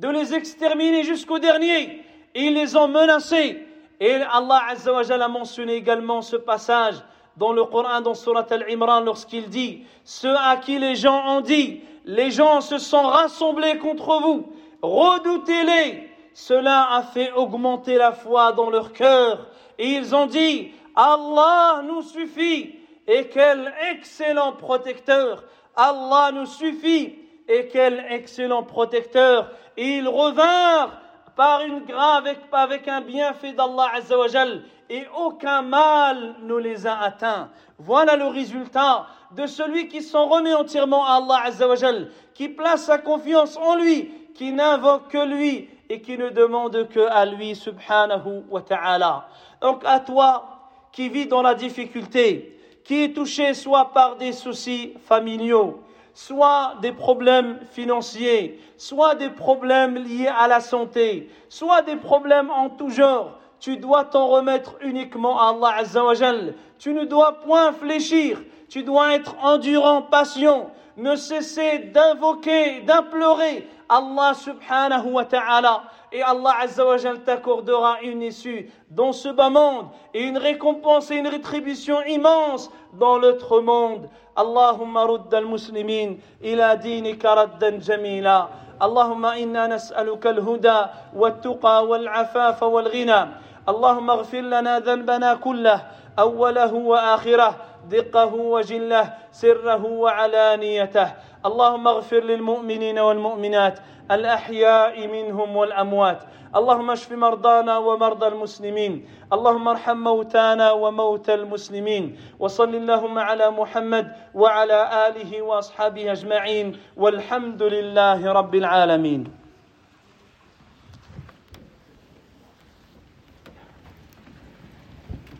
de 0.00 0.08
les 0.08 0.34
exterminer 0.34 1.04
jusqu'au 1.04 1.38
dernier, 1.38 2.02
ils 2.34 2.54
les 2.54 2.74
ont 2.74 2.88
menacés. 2.88 3.66
Et 4.00 4.14
Allah 4.14 4.62
a 4.70 5.28
mentionné 5.28 5.74
également 5.74 6.22
ce 6.22 6.36
passage 6.36 6.94
dans 7.36 7.52
le 7.52 7.64
Coran, 7.64 8.00
dans 8.00 8.14
Surat 8.14 8.46
Al-Imran, 8.50 9.00
lorsqu'il 9.00 9.50
dit 9.50 9.84
Ceux 10.04 10.34
à 10.34 10.56
qui 10.56 10.78
les 10.78 10.94
gens 10.94 11.36
ont 11.36 11.42
dit, 11.42 11.82
les 12.06 12.30
gens 12.30 12.62
se 12.62 12.78
sont 12.78 13.02
rassemblés 13.02 13.76
contre 13.76 14.20
vous, 14.22 14.52
redoutez-les. 14.80 16.08
Cela 16.32 16.94
a 16.94 17.02
fait 17.02 17.32
augmenter 17.32 17.96
la 17.96 18.12
foi 18.12 18.52
dans 18.52 18.70
leur 18.70 18.94
cœur. 18.94 19.48
Et 19.78 19.88
ils 19.88 20.14
ont 20.14 20.26
dit 20.26 20.72
Allah 20.96 21.82
nous 21.86 22.02
suffit. 22.02 22.74
Et 23.06 23.28
quel 23.28 23.74
excellent 23.92 24.52
protecteur. 24.52 25.44
Allah 25.76 26.30
nous 26.32 26.46
suffit. 26.46 27.18
Et 27.52 27.66
quel 27.66 28.06
excellent 28.10 28.62
protecteur. 28.62 29.50
Et 29.76 29.98
ils 29.98 30.08
revinrent 30.08 30.92
par 31.34 31.62
une 31.62 31.80
grave, 31.80 32.28
avec, 32.52 32.86
un 32.86 33.00
bienfait 33.00 33.52
d'Allah 33.52 33.90
Azzawajal, 33.94 34.62
et 34.88 35.04
aucun 35.16 35.62
mal 35.62 36.36
ne 36.42 36.54
les 36.54 36.86
a 36.86 37.00
atteints. 37.00 37.50
Voilà 37.78 38.14
le 38.14 38.26
résultat 38.26 39.06
de 39.32 39.46
celui 39.46 39.88
qui 39.88 40.00
s'en 40.02 40.26
remet 40.26 40.54
entièrement 40.54 41.04
à 41.04 41.14
Allah 41.14 41.40
Azzawajal, 41.46 42.10
qui 42.34 42.48
place 42.48 42.84
sa 42.84 42.98
confiance 42.98 43.56
en 43.56 43.74
lui, 43.76 44.12
qui 44.34 44.52
n'invoque 44.52 45.08
que 45.08 45.26
lui 45.26 45.68
et 45.88 46.00
qui 46.00 46.16
ne 46.16 46.28
demande 46.30 46.88
que 46.88 47.00
à 47.00 47.26
lui, 47.26 47.56
subhanahu 47.56 48.44
wa 48.48 48.62
ta'ala. 48.62 49.26
Donc 49.60 49.82
à 49.84 49.98
toi 49.98 50.44
qui 50.92 51.08
vis 51.08 51.26
dans 51.26 51.42
la 51.42 51.54
difficulté, 51.54 52.56
qui 52.84 53.04
est 53.04 53.12
touché 53.12 53.54
soit 53.54 53.92
par 53.92 54.16
des 54.16 54.32
soucis 54.32 54.94
familiaux, 55.06 55.80
soit 56.14 56.74
des 56.82 56.92
problèmes 56.92 57.58
financiers, 57.72 58.60
soit 58.76 59.14
des 59.14 59.30
problèmes 59.30 59.96
liés 59.96 60.28
à 60.28 60.48
la 60.48 60.60
santé, 60.60 61.30
soit 61.48 61.82
des 61.82 61.96
problèmes 61.96 62.50
en 62.50 62.70
tout 62.70 62.90
genre, 62.90 63.38
tu 63.60 63.76
dois 63.76 64.04
t'en 64.04 64.26
remettre 64.26 64.76
uniquement 64.80 65.38
à 65.38 65.50
Allah 65.50 65.76
Azzawajal. 65.80 66.54
Tu 66.78 66.94
ne 66.94 67.04
dois 67.04 67.40
point 67.40 67.72
fléchir, 67.72 68.40
tu 68.68 68.82
dois 68.82 69.14
être 69.14 69.36
endurant, 69.42 70.00
patient, 70.02 70.70
ne 70.96 71.14
cesser 71.14 71.78
d'invoquer, 71.78 72.80
d'implorer 72.80 73.68
Allah 73.88 74.32
subhanahu 74.34 75.10
wa 75.10 75.24
ta'ala. 75.24 75.82
Et 76.12 76.22
Allah 76.22 76.54
Azzawajal 76.62 77.20
t'accordera 77.22 78.02
une 78.02 78.22
issue 78.22 78.68
dans 78.90 79.12
ce 79.12 79.28
bas 79.28 79.50
monde 79.50 79.86
et 80.12 80.22
une 80.22 80.38
récompense 80.38 81.10
et 81.10 81.16
une 81.16 81.28
rétribution 81.28 82.02
immense 82.02 82.70
dans 82.94 83.18
l'autre 83.18 83.60
monde. 83.60 84.08
اللهم 84.38 84.98
رد 84.98 85.34
المسلمين 85.34 86.20
إلى 86.44 86.76
دينك 86.76 87.24
ردا 87.26 87.70
جميلا 87.70 88.48
اللهم 88.82 89.26
أنا 89.26 89.66
نسالك 89.66 90.26
الهدى 90.26 90.80
والتقى 91.16 91.86
والعفاف 91.86 92.62
والغنى 92.62 93.20
اللهم 93.68 94.10
اغفر 94.10 94.40
لنا 94.40 94.78
ذنبنا 94.78 95.34
كله 95.34 95.78
اوله 96.18 96.74
واخره 96.74 97.56
دقه 97.90 98.34
وجله 98.34 99.04
سره 99.32 99.84
وعلانيته 99.84 101.08
اللهم 101.46 101.88
اغفر 101.88 102.20
للمؤمنين 102.20 102.98
والمؤمنات 102.98 103.78
الأحياء 104.10 105.06
منهم 105.06 105.56
والأموات. 105.56 106.22
اللهم 106.56 106.90
اشف 106.90 107.12
مرضانا 107.12 107.78
ومرضى 107.78 108.26
المسلمين. 108.26 109.08
اللهم 109.32 109.68
ارحم 109.68 109.96
موتانا 109.96 110.72
وموتى 110.72 111.34
المسلمين. 111.34 112.16
وصل 112.38 112.74
اللهم 112.74 113.18
على 113.18 113.50
محمد 113.50 114.12
وعلى 114.34 115.08
آله 115.08 115.42
وأصحابه 115.42 116.12
أجمعين. 116.12 116.76
والحمد 116.96 117.62
لله 117.62 118.32
رب 118.32 118.54
العالمين. 118.54 119.39